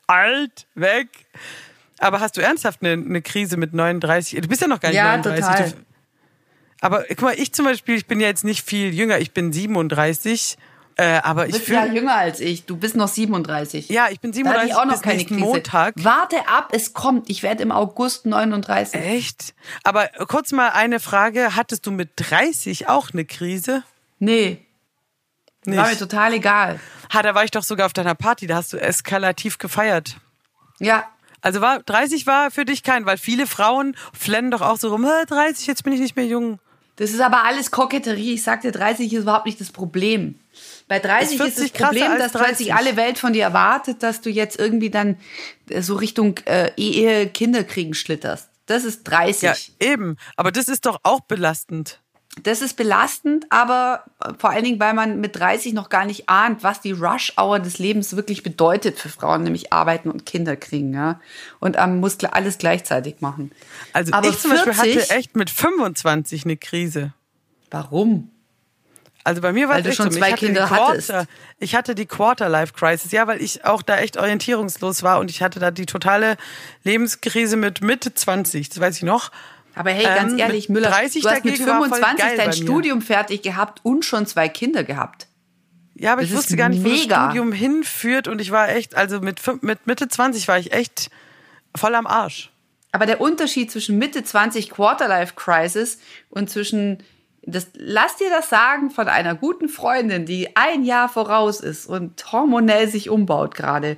[0.07, 1.09] Alt, weg.
[1.99, 4.41] Aber hast du ernsthaft eine, eine Krise mit 39?
[4.43, 5.45] Du bist ja noch gar nicht Ja, 39.
[5.45, 5.73] total.
[6.81, 9.19] Aber guck mal, ich zum Beispiel, ich bin ja jetzt nicht viel jünger.
[9.19, 10.59] Ich bin 37.
[10.97, 11.95] Äh, aber Du ich bist ja fühle.
[11.97, 12.67] jünger als ich.
[12.67, 13.89] Du bist noch 37.
[13.89, 15.41] Ja, ich bin Da hatte 37 ich auch noch keine Krise.
[15.41, 15.95] Montag.
[15.99, 17.29] Warte ab, es kommt.
[17.29, 19.01] Ich werde im August 39.
[19.01, 19.55] Echt?
[19.83, 21.57] Aber kurz mal eine Frage.
[21.57, 23.83] Hattest du mit 30 auch eine Krise?
[24.21, 24.65] Nee,
[25.65, 25.77] Nicht.
[25.79, 26.79] war mir total egal.
[27.13, 30.17] Ha, da war ich doch sogar auf deiner Party, da hast du eskalativ gefeiert.
[30.79, 31.05] Ja,
[31.43, 35.05] Also war 30 war für dich kein, weil viele Frauen flennen doch auch so rum,
[35.05, 36.59] "Äh, 30, jetzt bin ich nicht mehr jung.
[36.97, 38.35] das ist aber alles Koketterie.
[38.35, 40.39] Ich sagte, 30 ist überhaupt nicht das Problem.
[40.89, 42.75] Bei 30 Ist ist, 40 das Problem, dass plötzlich 30.
[42.75, 45.17] alle Welt von dir erwartet, dass du jetzt irgendwie dann
[45.69, 48.49] äh, so Richtung äh, Ehe, Kinder kriegen schlitterst.
[48.67, 49.43] Das ist 30.
[49.43, 50.17] Ja, eben.
[50.37, 52.01] Aber das ist doch auch belastend.
[52.43, 56.29] Das ist belastend, aber äh, vor allen Dingen, weil man mit 30 noch gar nicht
[56.29, 60.93] ahnt, was die Rush-Hour des Lebens wirklich bedeutet für Frauen, nämlich arbeiten und Kinder kriegen,
[60.95, 61.21] ja.
[61.61, 63.53] Und man muss alles gleichzeitig machen.
[63.93, 67.13] Also aber ich zum Beispiel 40 hatte echt mit 25 eine Krise.
[67.71, 68.31] Warum?
[69.25, 70.19] Also bei mir war es schon so.
[70.19, 71.29] zwei ich hatte Kinder die Quarter, hattest.
[71.59, 75.59] Ich hatte die Quarter-Life-Crisis, ja, weil ich auch da echt orientierungslos war und ich hatte
[75.59, 76.37] da die totale
[76.85, 79.31] Lebenskrise mit Mitte 20, das weiß ich noch.
[79.75, 82.37] Aber hey, ganz Ähm, ehrlich, Müller, 30 du hast mit dagegen war voll 25 geil
[82.37, 82.53] dein.
[82.53, 85.27] Studium fertig gehabt und schon zwei Kinder gehabt.
[85.95, 88.95] Ja, aber Das ich wusste gar nicht, wo das Studium hinführt und ich war echt,
[88.95, 91.11] also mit, mit Mitte 20 war ich echt
[91.75, 92.51] voll am Arsch.
[92.93, 95.99] Aber der Unterschied zwischen Mitte 20 Quarterlife Crisis
[96.31, 96.99] und zwischen
[97.47, 102.33] das, lass dir das sagen von einer guten Freundin, die ein Jahr voraus ist und
[102.33, 103.97] hormonell sich umbaut gerade.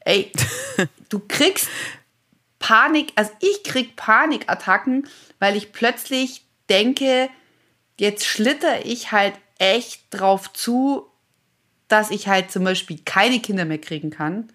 [0.00, 0.32] Ey,
[1.08, 1.68] du kriegst
[2.58, 5.06] Panik, also ich krieg Panikattacken,
[5.38, 7.28] weil ich plötzlich denke,
[7.98, 11.06] jetzt schlitter ich halt echt drauf zu,
[11.88, 14.48] dass ich halt zum Beispiel keine Kinder mehr kriegen kann.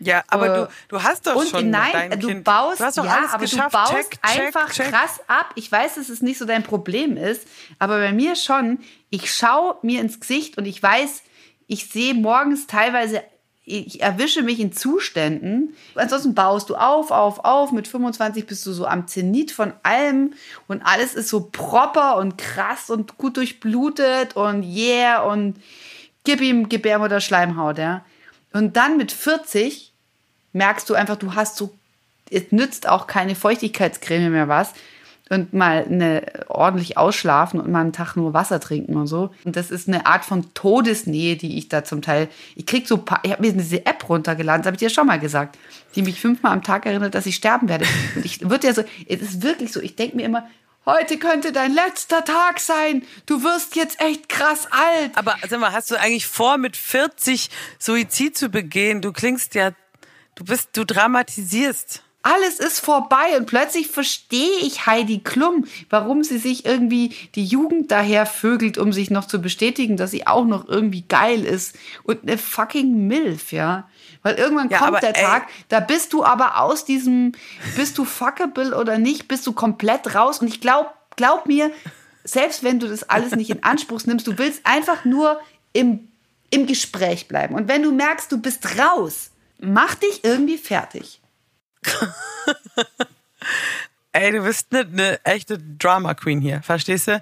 [0.00, 2.44] Ja, aber Äh, du, du hast doch Und schon nein, dein du Kind.
[2.44, 3.74] baust, du hast doch ja, alles aber geschafft.
[3.74, 4.90] du baust check, check, einfach check.
[4.90, 5.50] krass ab.
[5.56, 7.46] Ich weiß, dass es nicht so dein Problem ist,
[7.78, 8.78] aber bei mir schon.
[9.10, 11.22] Ich schaue mir ins Gesicht und ich weiß,
[11.66, 13.22] ich sehe morgens teilweise,
[13.64, 15.74] ich erwische mich in Zuständen.
[15.94, 17.72] Ansonsten baust du auf, auf, auf.
[17.72, 20.32] Mit 25 bist du so am Zenit von allem
[20.68, 25.56] und alles ist so proper und krass und gut durchblutet und yeah und
[26.24, 28.04] gib ihm Gebärmutter Schleimhaut, ja.
[28.54, 29.87] Und dann mit 40
[30.52, 31.74] merkst du einfach, du hast so,
[32.30, 34.72] es nützt auch keine Feuchtigkeitscreme mehr was.
[35.30, 39.28] Und mal eine ordentlich ausschlafen und mal einen Tag nur Wasser trinken und so.
[39.44, 42.28] Und das ist eine Art von Todesnähe, die ich da zum Teil.
[42.56, 45.06] Ich krieg so, pa- ich habe mir diese App runtergeladen, das habe ich dir schon
[45.06, 45.58] mal gesagt,
[45.94, 47.84] die mich fünfmal am Tag erinnert, dass ich sterben werde.
[48.16, 50.48] Und ich wird ja so, es ist wirklich so, ich denke mir immer,
[50.86, 53.02] heute könnte dein letzter Tag sein.
[53.26, 55.10] Du wirst jetzt echt krass alt.
[55.14, 59.02] Aber sag mal, hast du eigentlich vor, mit 40 Suizid zu begehen?
[59.02, 59.72] Du klingst ja,
[60.38, 62.02] du bist, du dramatisierst.
[62.22, 67.90] Alles ist vorbei und plötzlich verstehe ich Heidi Klum, warum sie sich irgendwie die Jugend
[67.90, 72.22] daher vögelt, um sich noch zu bestätigen, dass sie auch noch irgendwie geil ist und
[72.22, 73.88] eine fucking Milf, ja.
[74.22, 75.24] Weil irgendwann Ja, kommt aber der ey.
[75.24, 77.32] Tag, da bist du aber aus diesem,
[77.76, 81.70] bist du fuckable oder nicht, bist du komplett raus und ich glaub, glaub mir,
[82.24, 85.40] selbst wenn du das alles nicht in Anspruch nimmst, du willst einfach nur
[85.72, 86.08] im,
[86.50, 87.54] im Gespräch bleiben.
[87.54, 91.20] Und wenn du merkst, du bist raus, mach dich irgendwie fertig.
[94.12, 97.20] Ey, du bist eine, eine echte Drama Queen hier, verstehst du?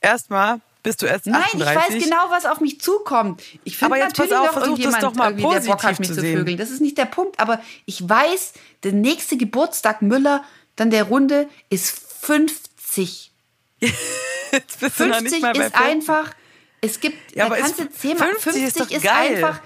[0.00, 1.68] Erstmal bist du erst Nein, 38.
[1.70, 3.42] ich weiß genau, was auf mich zukommt.
[3.64, 5.98] Ich finde jetzt pass natürlich auf, noch das irgendjemand, doch mal irgendwie, der Bock hat,
[5.98, 6.56] mich zu zu vögeln.
[6.56, 7.38] Das ist nicht der Punkt.
[7.40, 8.52] Aber ich weiß,
[8.84, 10.44] der nächste Geburtstag Müller,
[10.76, 13.32] dann der Runde, ist 50.
[13.80, 15.90] Jetzt bist du noch nicht 50 mal bei ist 40.
[15.90, 16.34] einfach,
[16.80, 19.34] es gibt, Ja, da aber kannst ist- du zehnmal, 50 ist 50 doch ist geil.
[19.44, 19.60] einfach,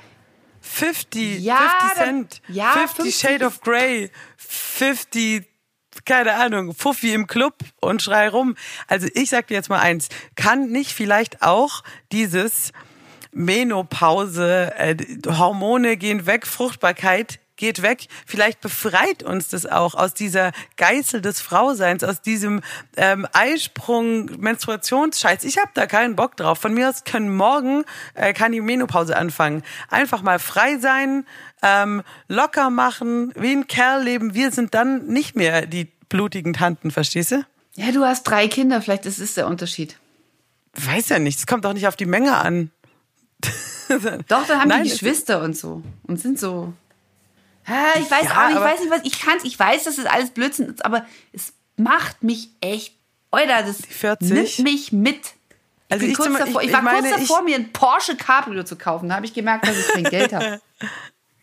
[0.62, 5.44] 50, Ja, 50 da- Cent, ja, 50 50 Shade of Grey, 50,
[6.07, 8.55] keine Ahnung, Fuffi im Club und schrei rum.
[8.87, 12.72] Also ich sag dir jetzt mal eins, kann nicht vielleicht auch dieses
[13.33, 14.96] Menopause, äh,
[15.27, 18.09] Hormone gehen weg, Fruchtbarkeit geht weg.
[18.27, 22.61] Vielleicht befreit uns das auch aus dieser Geißel des Frauseins, aus diesem
[22.96, 25.44] ähm, Eisprung, Menstruationsscheiß.
[25.44, 26.59] Ich habe da keinen Bock drauf.
[26.59, 29.62] Von mir aus können morgen äh, kann die Menopause anfangen.
[29.88, 31.25] Einfach mal frei sein,
[31.62, 34.35] ähm, locker machen, wie ein Kerl leben.
[34.35, 37.44] Wir sind dann nicht mehr die blutigen Tanten, verstehst du?
[37.77, 39.98] Ja, du hast drei Kinder, vielleicht ist der Unterschied.
[40.75, 42.72] Weiß ja nicht, es kommt doch nicht auf die Menge an.
[44.27, 46.72] Doch, dann haben Nein, die es- Geschwister und so und sind so.
[47.64, 49.44] Ich weiß Ja, auch, ich weiß nicht, was ich kann's.
[49.44, 52.94] Ich weiß, dass es alles Blödsinn ist, aber es macht mich echt.
[53.31, 54.31] Alter, das 40?
[54.31, 55.16] nimmt mich mit.
[55.16, 55.33] Ich,
[55.94, 58.62] Also ich kurz zum- davor, ich- ich, war meine, kurz davor, mir ein Porsche Cabrio
[58.64, 59.09] zu kaufen.
[59.09, 60.61] Da habe ich gemerkt, dass ich kein Geld habe.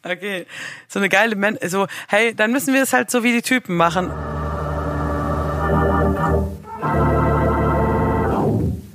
[0.02, 0.48] Okay,
[0.88, 3.76] so eine geile Men so hey, dann müssen wir es halt so wie die Typen
[3.76, 4.10] machen.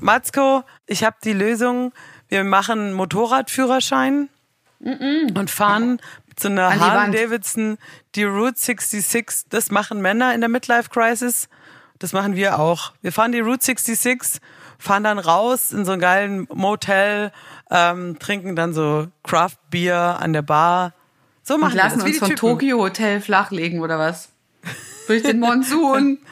[0.01, 1.93] Matzko, ich habe die Lösung.
[2.29, 4.29] Wir machen Motorradführerschein
[4.81, 6.01] und fahren
[6.41, 6.85] so einer An die.
[6.85, 7.79] Harley Davidson
[8.15, 9.49] die Route 66.
[9.51, 11.49] Das machen Männer in der Midlife Crisis.
[11.99, 12.93] Das machen wir auch.
[13.03, 14.41] Wir fahren die Route 66,
[14.79, 17.33] fahren dann raus in so einen geilen Motel,
[17.71, 20.93] ähm, trinken dann so Craft Beer an der Bar.
[21.43, 22.41] So machen Und wir lassen das wie uns die von Typen.
[22.41, 24.31] Tokio Hotel flachlegen oder was?
[25.07, 26.19] Durch den Monsun.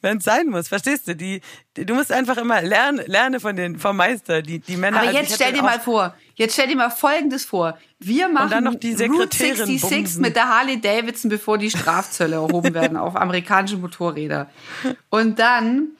[0.00, 1.14] Wenn es sein muss, verstehst du?
[1.14, 1.40] Die,
[1.76, 4.98] die, du musst einfach immer lernen, lerne von den vom Meister, die die Männer.
[4.98, 7.78] Aber also jetzt stell dir mal vor, jetzt stell dir mal Folgendes vor.
[7.98, 8.98] Wir machen dann noch die Route
[9.36, 10.22] Sekretärin 66 bumsen.
[10.22, 14.50] mit der Harley Davidson, bevor die Strafzölle erhoben werden auf amerikanische Motorräder.
[15.10, 15.92] Und dann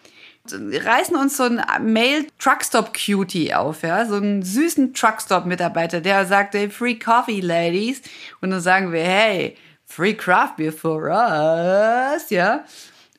[0.51, 6.27] reißen uns so ein Male Truckstop Cutie auf, ja, so einen süßen Truckstop Mitarbeiter, der
[6.27, 8.03] sagt, hey, free coffee, ladies.
[8.41, 12.65] Und dann sagen wir, hey, free craft beer for us, ja.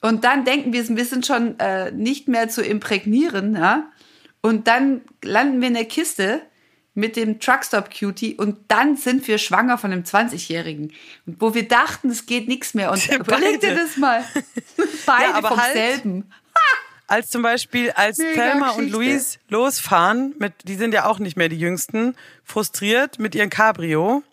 [0.02, 3.86] Und dann denken wir, wir sind schon äh, nicht mehr zu imprägnieren, ja.
[4.41, 6.41] Und dann landen wir in der Kiste
[6.95, 10.93] mit dem Truckstop Cutie und dann sind wir schwanger von einem 20-Jährigen.
[11.25, 12.91] Und wo wir dachten, es geht nichts mehr.
[12.91, 13.75] Und überleg dir Beide.
[13.82, 14.23] das mal.
[15.06, 16.32] Beide aber vom halt- selben.
[17.06, 18.97] Als zum Beispiel, als Mega Thelma und Geschichte.
[18.97, 24.23] Luis losfahren, mit, die sind ja auch nicht mehr die Jüngsten, frustriert mit ihrem Cabrio.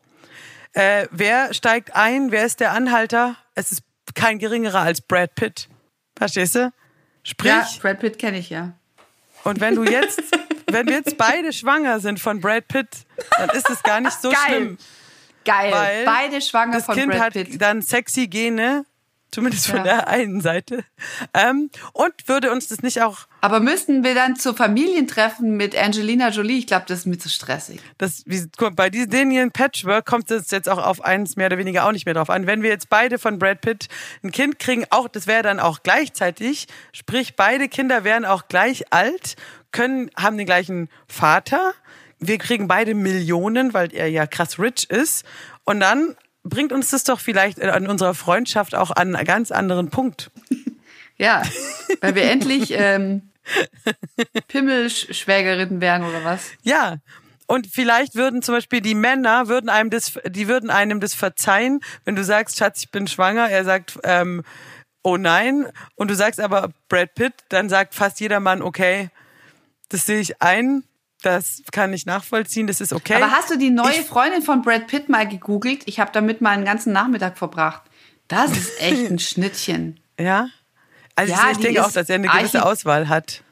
[0.72, 2.30] Äh, wer steigt ein?
[2.30, 3.36] Wer ist der Anhalter?
[3.56, 3.82] Es ist
[4.14, 5.68] kein geringerer als Brad Pitt.
[6.16, 6.72] Verstehst du?
[7.24, 8.72] Sprich, Ja, Brad Pitt kenne ich ja.
[9.44, 10.22] und wenn du jetzt,
[10.72, 12.88] wenn wir jetzt beide schwanger sind von Brad Pitt,
[13.38, 14.38] dann ist es gar nicht so Geil.
[14.46, 14.78] schlimm.
[15.44, 15.72] Geil.
[15.72, 17.60] Weil Beide schwanger Das von Kind Brad hat Pitt.
[17.60, 18.84] dann sexy Gene,
[19.32, 19.82] zumindest von Ja.
[19.84, 20.84] der einen Seite.
[21.34, 26.28] Ähm, und würde uns das nicht auch Aber müssten wir dann zu Familientreffen mit Angelina
[26.30, 26.58] Jolie?
[26.58, 27.80] Ich glaube, das ist mir zu stressig.
[27.98, 31.58] das, wie, guck, bei diesen Daniel Patchwork kommt es jetzt auch auf eins mehr oder
[31.58, 32.46] weniger auch nicht mehr drauf an.
[32.46, 33.88] Wenn wir jetzt beide von Brad Pitt
[34.22, 38.92] ein Kind kriegen, auch das wäre dann auch gleichzeitig, sprich beide Kinder wären auch gleich
[38.92, 39.36] alt,
[39.72, 41.72] können haben den gleichen Vater.
[42.18, 45.24] Wir kriegen beide Millionen, weil er ja krass rich ist.
[45.64, 49.90] Und dann bringt uns das doch vielleicht an unserer Freundschaft auch an einen ganz anderen
[49.90, 50.30] Punkt.
[51.20, 51.42] Ja,
[52.00, 53.30] weil wir endlich ähm,
[54.48, 56.52] Pimmelschwägerinnen wären oder was?
[56.62, 56.96] Ja.
[57.46, 61.80] Und vielleicht würden zum Beispiel die Männer würden einem das, die würden einem das verzeihen,
[62.06, 63.50] wenn du sagst, Schatz, ich bin schwanger.
[63.50, 64.44] Er sagt, ähm,
[65.02, 65.66] oh nein.
[65.94, 69.10] Und du sagst aber Brad Pitt, dann sagt fast jeder Mann, okay,
[69.90, 70.84] das sehe ich ein,
[71.20, 73.14] das kann ich nachvollziehen, das ist okay.
[73.14, 75.82] Aber hast du die neue Ich- Freundin von Brad Pitt mal gegoogelt?
[75.86, 77.82] Ich habe damit mal einen ganzen Nachmittag verbracht.
[78.28, 80.00] Das ist echt ein Schnittchen.
[80.18, 80.48] ja.
[81.16, 83.42] Also Ja, ich denke auch, dass er eine gewisse Archi- Auswahl hat.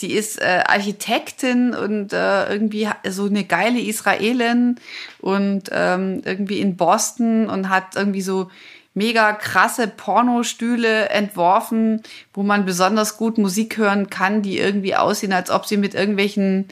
[0.00, 4.76] Die ist äh, Architektin und äh, irgendwie so eine geile Israelin
[5.18, 8.50] und ähm, irgendwie in Boston und hat irgendwie so
[8.94, 12.02] mega krasse Pornostühle entworfen,
[12.32, 16.68] wo man besonders gut Musik hören kann, die irgendwie aussehen, als ob sie mit irgendwelchen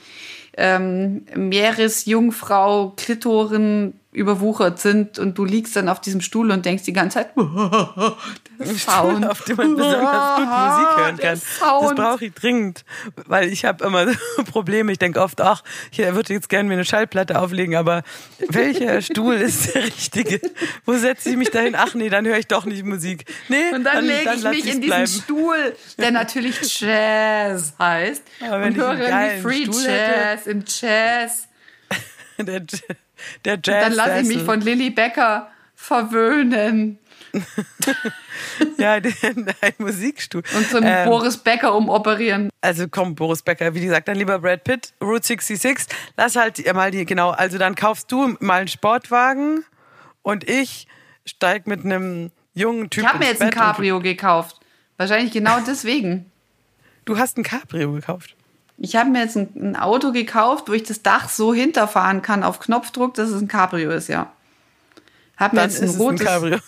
[0.59, 6.94] ähm, Meeresjungfrau Klitoren überwuchert sind und du liegst dann auf diesem Stuhl und denkst die
[6.94, 9.27] ganze Zeit, der Sound.
[9.27, 11.40] auf dem man besonders gut Musik hören kann.
[11.40, 12.85] Das brauche ich dringend,
[13.27, 14.14] weil ich habe immer so
[14.51, 14.92] Probleme.
[14.92, 18.03] Ich denke oft, ach, ich würde jetzt gerne mir eine Schallplatte auflegen, aber
[18.49, 20.40] welcher Stuhl ist der richtige?
[20.87, 21.75] Wo setze ich mich dahin?
[21.77, 23.27] Ach nee, dann höre ich doch nicht Musik.
[23.49, 25.07] Nee, Und dann, lege ich lass mich in diesen bleiben.
[25.07, 28.23] Stuhl, der natürlich Jazz heißt.
[28.40, 31.47] Aber wenn und ich höre Free Stuhl Jazz im Jazz.
[32.38, 32.61] Der,
[33.44, 36.98] der Jazz Dann lasse ich mich von Lilly Becker verwöhnen
[38.78, 39.14] ja, den,
[39.61, 40.42] ein Musikstuhl.
[40.57, 42.50] und zum Ähm, Boris Becker umoperieren.
[42.61, 45.87] Also komm, Boris Becker, wie gesagt, dann lieber Brad Pitt, Route 66.
[46.16, 49.64] Lass halt mal die, genau, also dann kaufst du mal einen Sportwagen
[50.22, 50.87] und ich
[51.24, 54.57] steig mit einem jungen Typ Ich habe mir jetzt ein Bett und Cabrio gekauft.
[54.96, 56.31] Wahrscheinlich genau deswegen.
[57.04, 58.35] Du hast ein Cabrio gekauft.
[58.79, 62.45] Ich habe mir jetzt ein, ein, Auto gekauft, wo ich das Dach so hinterfahren kann
[62.45, 64.33] auf Knopfdruck, dass es ein Cabrio ist, ja.
[65.37, 66.21] Hab mir Dann jetzt ein rotes.
[66.21, 66.59] ein Cabrio.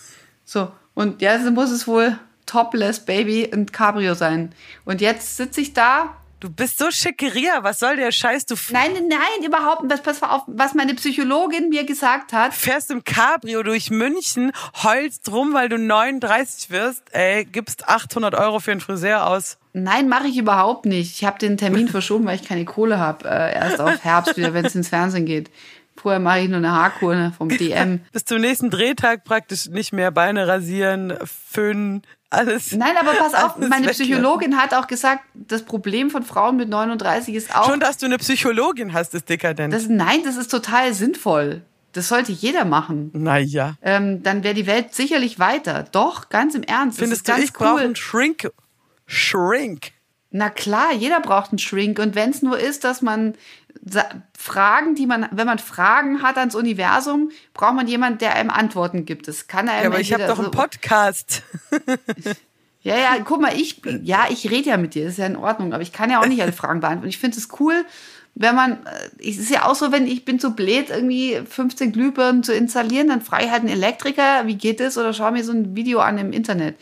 [0.43, 4.53] So, und jetzt muss es wohl Topless Baby ein Cabrio sein.
[4.83, 6.17] Und jetzt sitze ich da.
[6.41, 8.47] Du bist so Schickeria, was soll der Scheiß?
[8.47, 10.01] Du f- Nein, nein, überhaupt nicht.
[10.03, 12.53] Pass auf, was meine Psychologin mir gesagt hat.
[12.53, 14.51] fährst im Cabrio durch München,
[14.83, 19.57] heulst rum, weil du 39 wirst, ey, gibst 800 Euro für einen Friseur aus.
[19.73, 21.13] Nein, mache ich überhaupt nicht.
[21.15, 23.29] Ich habe den Termin verschoben, weil ich keine Kohle habe.
[23.29, 25.51] Äh, erst auf Herbst wieder, wenn es ins Fernsehen geht.
[25.95, 27.99] Vorher mache ich nur eine Haarkur ne, vom DM.
[28.11, 32.71] Bis zum nächsten Drehtag praktisch nicht mehr Beine rasieren, föhnen, alles.
[32.71, 33.89] Nein, aber pass auf, meine.
[33.89, 37.69] Psychologin hat auch gesagt, das Problem von Frauen mit 39 ist auch.
[37.69, 39.73] Schon, dass du eine Psychologin hast, ist dekadent.
[39.73, 41.61] Das, nein, das ist total sinnvoll.
[41.93, 43.11] Das sollte jeder machen.
[43.13, 43.75] naja.
[43.81, 45.85] Ähm, dann wäre die Welt sicherlich weiter.
[45.91, 46.97] Doch, ganz im Ernst.
[46.97, 47.81] Das Findest ist du, ganz ich brauche cool.
[47.81, 48.49] einen Shrink?
[49.05, 49.91] Shrink.
[50.33, 51.99] Na klar, jeder braucht einen Shrink.
[51.99, 53.33] Und wenn es nur ist, dass man
[54.37, 59.05] Fragen, die man, wenn man Fragen hat ans Universum, braucht man jemanden, der einem Antworten
[59.05, 59.27] gibt.
[59.27, 61.43] Das kann einem Ja, aber ich habe doch einen Podcast.
[62.83, 65.35] Ja, ja, guck mal, ich, ja, ich rede ja mit dir, das ist ja in
[65.35, 67.09] Ordnung, aber ich kann ja auch nicht alle Fragen beantworten.
[67.09, 67.85] Ich finde es cool,
[68.33, 71.91] wenn man, äh, es ist ja auch so, wenn ich bin so blöd, irgendwie 15
[71.91, 75.43] Glühbirnen zu installieren, dann frage ich halt einen Elektriker, wie geht das, oder schaue mir
[75.43, 76.75] so ein Video an im Internet.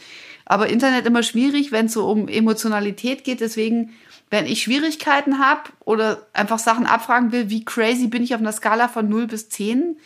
[0.45, 3.91] Aber Internet immer schwierig, wenn es so um Emotionalität geht, deswegen,
[4.29, 8.51] wenn ich Schwierigkeiten habe oder einfach Sachen abfragen will, wie crazy bin ich auf einer
[8.51, 9.97] Skala von 0 bis 10,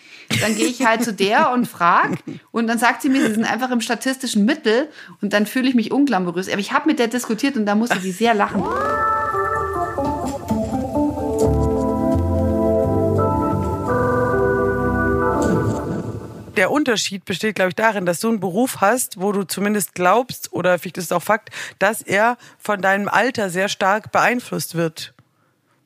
[0.41, 2.17] dann gehe ich halt zu der und frage
[2.51, 4.89] und dann sagt sie mir, sie sind einfach im statistischen Mittel
[5.21, 6.49] und dann fühle ich mich unglamourös.
[6.49, 8.63] Aber ich habe mit der diskutiert und da musste sie sehr lachen.
[16.55, 20.53] Der Unterschied besteht, glaube ich, darin, dass du einen Beruf hast, wo du zumindest glaubst,
[20.53, 25.13] oder vielleicht ist es auch Fakt, dass er von deinem Alter sehr stark beeinflusst wird.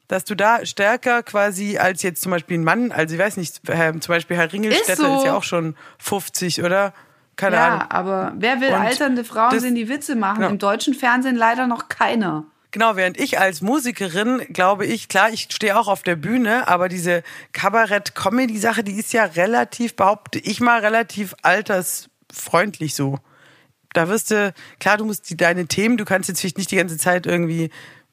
[0.10, 3.62] Dass du da stärker quasi als jetzt zum Beispiel ein Mann, also ich weiß nicht,
[3.66, 5.26] zum Beispiel Herr Ringelstetter ist, so.
[5.26, 6.94] ja auch schon 50, oder?
[7.38, 7.82] Keine Ja, Ahnung.
[7.92, 10.40] aber wer will Und alternde Frauen sehen, die Witze machen?
[10.40, 10.50] Genau.
[10.50, 12.46] Im deutschen Fernsehen leider noch keiner.
[12.72, 16.90] Genau, während ich als Musikerin, glaube ich, klar, ich stehe auch auf der Bühne, aber
[16.90, 23.20] diese Kabarett-Comedy-Sache, die ist ja relativ, behaupte ich mal, relativ altersfreundlich so.
[23.94, 26.76] Da wirst du, klar, du musst die, deine Themen, du kannst jetzt vielleicht nicht die
[26.76, 27.70] ganze Zeit irgendwie,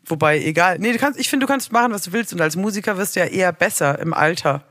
[0.06, 0.78] wobei, egal.
[0.78, 3.16] Nee, du kannst, ich finde, du kannst machen, was du willst und als Musiker wirst
[3.16, 4.64] du ja eher besser im Alter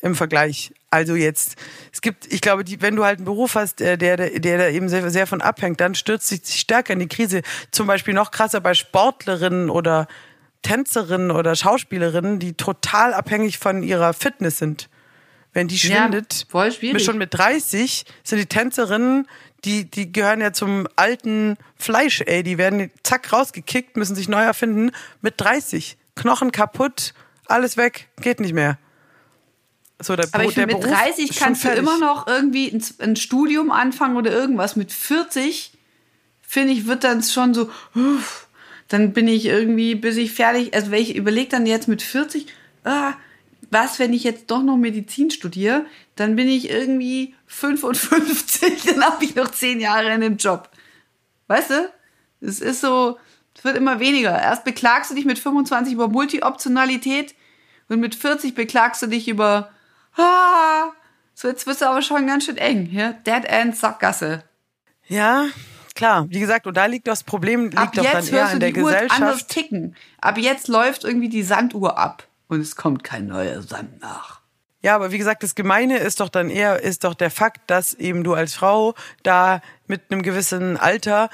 [0.00, 0.72] im Vergleich.
[0.94, 1.56] Also jetzt,
[1.92, 4.68] es gibt, ich glaube, die, wenn du halt einen Beruf hast, der, der, der da
[4.68, 7.42] eben sehr, sehr von abhängt, dann stürzt sich stärker in die Krise.
[7.72, 10.06] Zum Beispiel noch krasser bei Sportlerinnen oder
[10.62, 14.88] Tänzerinnen oder Schauspielerinnen, die total abhängig von ihrer Fitness sind.
[15.52, 17.04] Wenn die Ja, schwindet, schwierig.
[17.04, 19.26] schon mit 30 sind die Tänzerinnen,
[19.64, 22.44] die, die gehören ja zum alten Fleisch, ey.
[22.44, 24.92] Die werden zack rausgekickt, müssen sich neu erfinden.
[25.22, 25.96] Mit 30.
[26.14, 27.14] Knochen kaputt,
[27.46, 28.78] alles weg, geht nicht mehr.
[30.04, 32.70] So, der, Aber ich finde, mit Beruf 30 ist schon kannst du immer noch irgendwie
[32.70, 34.76] ein, ein Studium anfangen oder irgendwas.
[34.76, 35.72] Mit 40,
[36.42, 38.48] finde ich, wird dann schon so, uff,
[38.88, 42.46] dann bin ich irgendwie, bis ich fertig, also wenn ich überlege dann jetzt mit 40,
[42.84, 43.14] ah,
[43.70, 45.86] was, wenn ich jetzt doch noch Medizin studiere,
[46.16, 50.70] dann bin ich irgendwie 55, dann habe ich noch 10 Jahre in dem Job.
[51.48, 51.92] Weißt du?
[52.40, 53.18] Es ist so,
[53.56, 54.40] es wird immer weniger.
[54.40, 57.34] Erst beklagst du dich mit 25 über Multioptionalität
[57.88, 59.70] und mit 40 beklagst du dich über,
[60.16, 60.92] ah,
[61.34, 63.12] so jetzt wird es aber schon ganz schön eng, ja?
[63.12, 64.44] Dead End Sackgasse.
[65.06, 65.46] Ja,
[65.94, 66.26] klar.
[66.30, 68.54] Wie gesagt, und da liegt das Problem, liegt Ab doch dann jetzt eher hörst du
[68.54, 69.48] an der Uhr anders Gesellschaft.
[69.48, 69.96] ticken.
[70.20, 74.40] Ab jetzt läuft irgendwie die Sanduhr ab und es kommt kein neuer Sand nach.
[74.82, 77.94] Ja, aber wie gesagt, das Gemeine ist doch dann eher, ist doch der Fakt, dass
[77.94, 81.30] eben du als Frau da mit einem gewissen Alter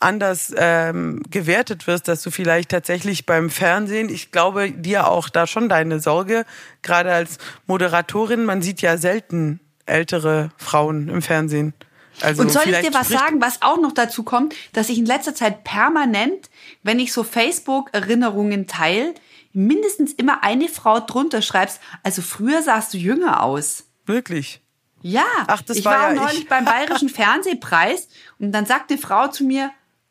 [0.00, 5.46] anders ähm, gewertet wirst, dass du vielleicht tatsächlich beim Fernsehen, ich glaube dir auch da
[5.46, 6.44] schon deine Sorge,
[6.82, 11.74] gerade als Moderatorin, man sieht ja selten ältere Frauen im Fernsehen.
[12.22, 15.06] Also Und soll ich dir was sagen, was auch noch dazu kommt, dass ich in
[15.06, 16.50] letzter Zeit permanent,
[16.82, 19.14] wenn ich so Facebook-Erinnerungen teile,
[19.52, 23.84] mindestens immer eine Frau drunter schreibst, also früher sahst du jünger aus.
[24.06, 24.60] Wirklich?
[25.02, 26.48] Ja, Ach, das ich war war, ja neulich ich.
[26.48, 28.08] beim Bayerischen Fernsehpreis
[28.38, 29.70] und dann sagt eine Frau zu mir,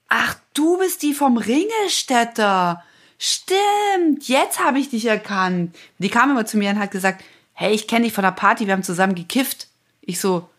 [0.10, 2.84] ach, du bist die vom Ringelstädter.
[3.18, 5.76] Stimmt, jetzt habe ich dich erkannt.
[6.00, 8.66] Die kam immer zu mir und hat gesagt, hey, ich kenne dich von der Party,
[8.66, 9.68] wir haben zusammen gekifft.
[10.02, 10.50] Ich so,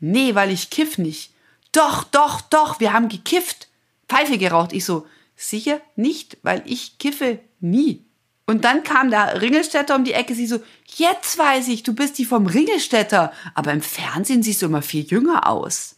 [0.00, 1.32] nee, weil ich kiff nicht.
[1.72, 3.68] Doch, doch, doch, wir haben gekifft.
[4.08, 4.72] Pfeife geraucht.
[4.72, 8.04] Ich so, sicher nicht, weil ich kiffe nie.
[8.44, 10.60] Und dann kam der Ringelstädter um die Ecke, sie so,
[10.96, 15.04] jetzt weiß ich, du bist die vom Ringelstädter, aber im Fernsehen siehst du immer viel
[15.04, 15.96] jünger aus.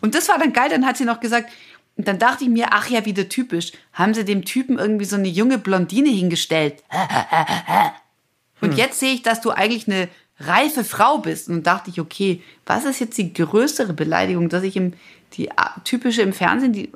[0.00, 1.50] Und das war dann geil, dann hat sie noch gesagt,
[1.98, 3.72] Und dann dachte ich mir, ach ja, wieder typisch.
[3.92, 6.82] Haben sie dem Typen irgendwie so eine junge Blondine hingestellt.
[8.60, 10.08] Und jetzt sehe ich, dass du eigentlich eine
[10.38, 11.48] reife Frau bist.
[11.48, 14.94] Und dachte ich, okay, was ist jetzt die größere Beleidigung, dass ich im,
[15.34, 15.50] die
[15.82, 16.92] typische im Fernsehen, die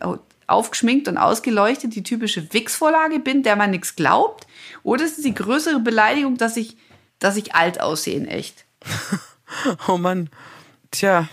[0.47, 4.47] aufgeschminkt und ausgeleuchtet, die typische Wix-Vorlage bin, der man nichts glaubt?
[4.85, 6.77] Oder ist es die größere Beleidigung, dass ich,
[7.18, 8.64] dass ich alt aussehe in echt?
[9.89, 10.31] oh Mann.
[10.93, 11.29] Tja.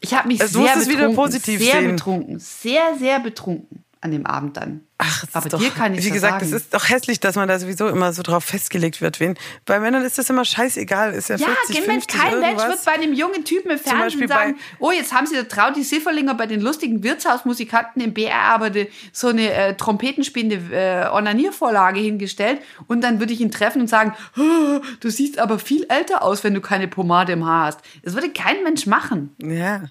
[0.00, 1.90] Ich habe mich also sehr betrunken, sehr sehen.
[1.92, 4.82] betrunken, sehr, sehr betrunken an dem Abend dann.
[4.98, 6.46] Ach, aber doch, dir kann ich Wie gesagt, sagen.
[6.46, 9.20] es ist doch hässlich, dass man da sowieso immer so drauf festgelegt wird.
[9.20, 9.36] Wen.
[9.64, 11.14] Bei Männern ist das immer scheißegal.
[11.14, 14.26] Ist ja, Ja, 40, Mensch, 50, kein Mensch wird bei einem jungen Typen im Fernsehen
[14.26, 18.70] sagen, oh, jetzt haben sie der Trauti Sifferlinger bei den lustigen Wirtshausmusikanten im BR aber
[18.70, 23.88] die, so eine äh, trompetenspielende äh, Onaniervorlage hingestellt und dann würde ich ihn treffen und
[23.88, 27.80] sagen, "Oh, du siehst aber viel älter aus, wenn du keine Pomade im Haar hast.
[28.02, 29.34] Das würde kein Mensch machen.
[29.40, 29.82] Ja.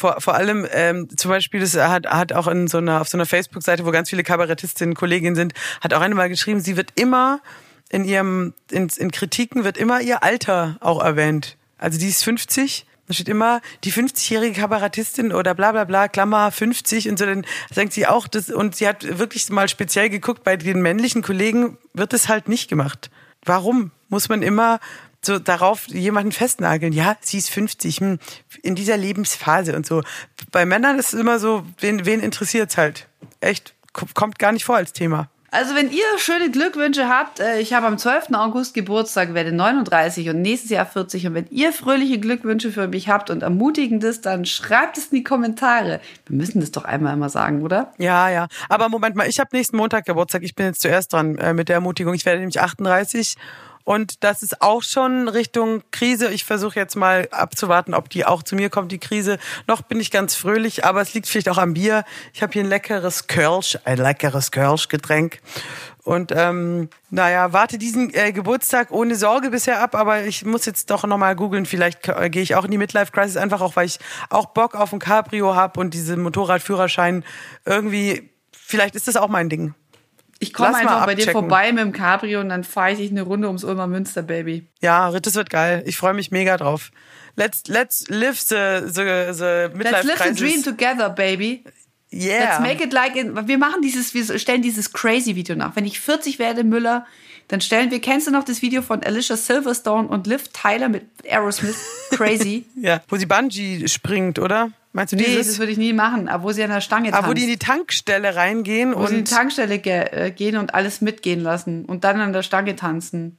[0.00, 3.18] Vor, vor allem ähm, zum Beispiel, das hat, hat auch in so einer, auf so
[3.18, 6.92] einer Facebook-Seite, wo ganz viele Kabarettistinnen, Kolleginnen sind, hat auch eine mal geschrieben, sie wird
[6.94, 7.42] immer
[7.90, 11.58] in ihrem, in, in Kritiken wird immer ihr Alter auch erwähnt.
[11.76, 16.50] Also die ist 50, da steht immer die 50-jährige Kabarettistin oder bla bla bla, Klammer
[16.50, 20.44] 50 und so, dann sagt sie auch das, und sie hat wirklich mal speziell geguckt,
[20.44, 23.10] bei den männlichen Kollegen wird es halt nicht gemacht.
[23.44, 24.80] Warum muss man immer
[25.22, 26.92] so darauf jemanden festnageln?
[26.92, 28.18] Ja, sie ist 50, hm,
[28.62, 30.02] in dieser Lebensphase und so.
[30.50, 33.06] Bei Männern ist es immer so, wen, wen interessiert's halt?
[33.40, 35.28] Echt, kommt gar nicht vor als Thema.
[35.52, 38.34] Also wenn ihr schöne Glückwünsche habt, äh, ich habe am 12.
[38.34, 41.26] August Geburtstag, werde 39 und nächstes Jahr 40.
[41.26, 45.24] Und wenn ihr fröhliche Glückwünsche für mich habt und ermutigendes, dann schreibt es in die
[45.24, 46.00] Kommentare.
[46.26, 47.92] Wir müssen das doch einmal immer sagen, oder?
[47.98, 48.46] Ja, ja.
[48.68, 50.44] Aber Moment mal, ich habe nächsten Montag Geburtstag.
[50.44, 52.14] Ich bin jetzt zuerst dran äh, mit der Ermutigung.
[52.14, 53.34] Ich werde nämlich 38.
[53.90, 56.28] Und das ist auch schon Richtung Krise.
[56.28, 59.36] Ich versuche jetzt mal abzuwarten, ob die auch zu mir kommt, die Krise.
[59.66, 62.04] Noch bin ich ganz fröhlich, aber es liegt vielleicht auch am Bier.
[62.32, 65.40] Ich habe hier ein leckeres Kölsch, ein leckeres Kölsch-Getränk.
[66.04, 70.88] Und ähm, naja, warte diesen äh, Geburtstag ohne Sorge bisher ab, aber ich muss jetzt
[70.90, 71.66] doch nochmal googeln.
[71.66, 74.92] Vielleicht äh, gehe ich auch in die Midlife-Crisis, einfach auch, weil ich auch Bock auf
[74.92, 77.24] ein Cabrio habe und diesen Motorradführerschein
[77.64, 79.74] irgendwie, vielleicht ist das auch mein Ding.
[80.42, 83.22] Ich komme einfach bei dir vorbei mit dem Cabrio und dann fahre ich dich eine
[83.22, 84.66] Runde ums Ulmer Münster, Baby.
[84.80, 85.82] Ja, das wird geil.
[85.84, 86.90] Ich freue mich mega drauf.
[87.36, 90.38] Let's, let's live the, the, the Let's Midlife live the Crisis.
[90.38, 91.62] dream together, baby.
[92.10, 92.44] Yeah.
[92.44, 95.76] Let's make it like in, wir machen dieses, wir stellen dieses crazy Video nach.
[95.76, 97.06] Wenn ich 40 werde, Müller,
[97.48, 101.04] dann stellen wir, kennst du noch das Video von Alicia Silverstone und Liv Tyler mit
[101.28, 101.76] Aerosmith?
[102.10, 102.64] Crazy.
[102.76, 104.70] ja, wo sie Bungee springt, oder?
[104.92, 105.46] Meinst du nee, dieses?
[105.46, 107.24] das würde ich nie machen, aber wo sie an der Stange tanzt.
[107.24, 110.30] ah, wo die in die Tankstelle reingehen wo sie in und, die Tankstelle ge äh,
[110.32, 113.38] gehen und alles mitgehen lassen und dann an der Stange tanzen.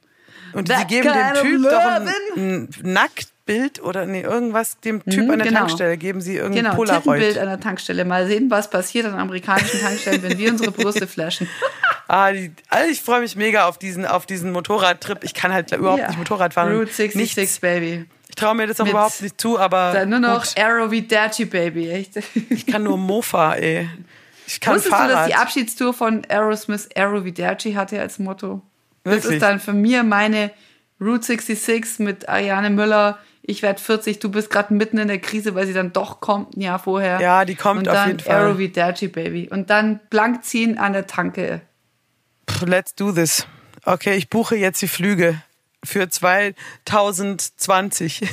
[0.54, 5.24] und sie That geben dem Typ doch ein, ein Nacktbild oder nee, irgendwas, dem Typ
[5.26, 5.58] Mhm, an der genau.
[5.60, 7.02] Tankstelle geben sie irgendein Genau, Polaroid.
[7.20, 8.04] Tittenbild an der Tankstelle.
[8.06, 11.48] Mal sehen, was passiert an amerikanischen Tankstellen, wenn wir unsere Brüste flashen.
[12.08, 15.24] Ah, die, also ich freue mich mega auf diesen, auf diesen Motorradtrip.
[15.24, 16.08] Ich kann halt überhaupt Ja.
[16.08, 16.74] nicht Motorrad fahren.
[16.76, 17.60] Route 66, Nichts.
[17.60, 18.04] Baby.
[18.42, 21.02] Ich traue mir das auch überhaupt nicht zu, aber Dann nur noch gut, Arrow wie
[21.02, 21.90] Dirty, Baby.
[21.90, 22.18] Echt.
[22.50, 23.88] ich kann nur Mofa, ey.
[24.46, 25.10] Ich kann Wusstest du, Fahrrad.
[25.12, 28.60] dass die Abschiedstour von Aerosmith Arrow wie Dirty hatte als Motto?
[29.04, 29.34] Das Wirklich?
[29.34, 30.50] ist dann für mir meine
[31.00, 33.18] Route 66 mit Ariane Müller.
[33.42, 36.56] Ich werde 40, du bist gerade mitten in der Krise, weil sie dann doch kommt
[36.56, 37.20] ein Jahr vorher.
[37.20, 38.36] Ja, die kommt auf jeden Fall.
[38.36, 39.48] Arrow wie Dirty, Baby.
[39.50, 41.60] Und dann blank ziehen an der Tanke.
[42.64, 43.46] Let's do this.
[43.84, 45.40] Okay, ich buche jetzt die Flüge
[45.84, 48.22] für 2020.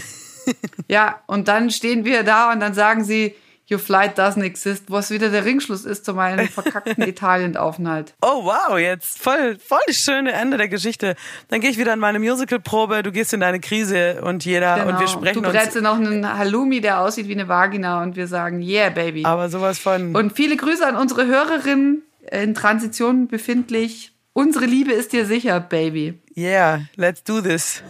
[0.88, 3.36] Ja, und dann stehen wir da und dann sagen sie,
[3.70, 8.16] your flight doesn't exist, was wieder der Ringschluss ist zu meinem verkackten Italienaufenthalt.
[8.24, 11.16] Oh wow, jetzt voll, voll das schöne Ende der Geschichte.
[11.50, 15.00] Dann gehe ich wieder in meine Musicalprobe, du gehst in deine Krise und jeder und
[15.00, 15.50] wir sprechen Genau.
[15.50, 15.74] du brätst uns.
[15.76, 19.26] dir noch einen Halloumi, der aussieht wie eine Vagina und wir sagen, yeah, baby.
[19.26, 20.16] Aber sowas von.
[20.16, 24.14] Und viele Grüße an unsere Hörerin in Transition befindlich.
[24.40, 26.18] Unsere Liebe ist dir sicher, Baby.
[26.38, 27.84] yeah, let's do this.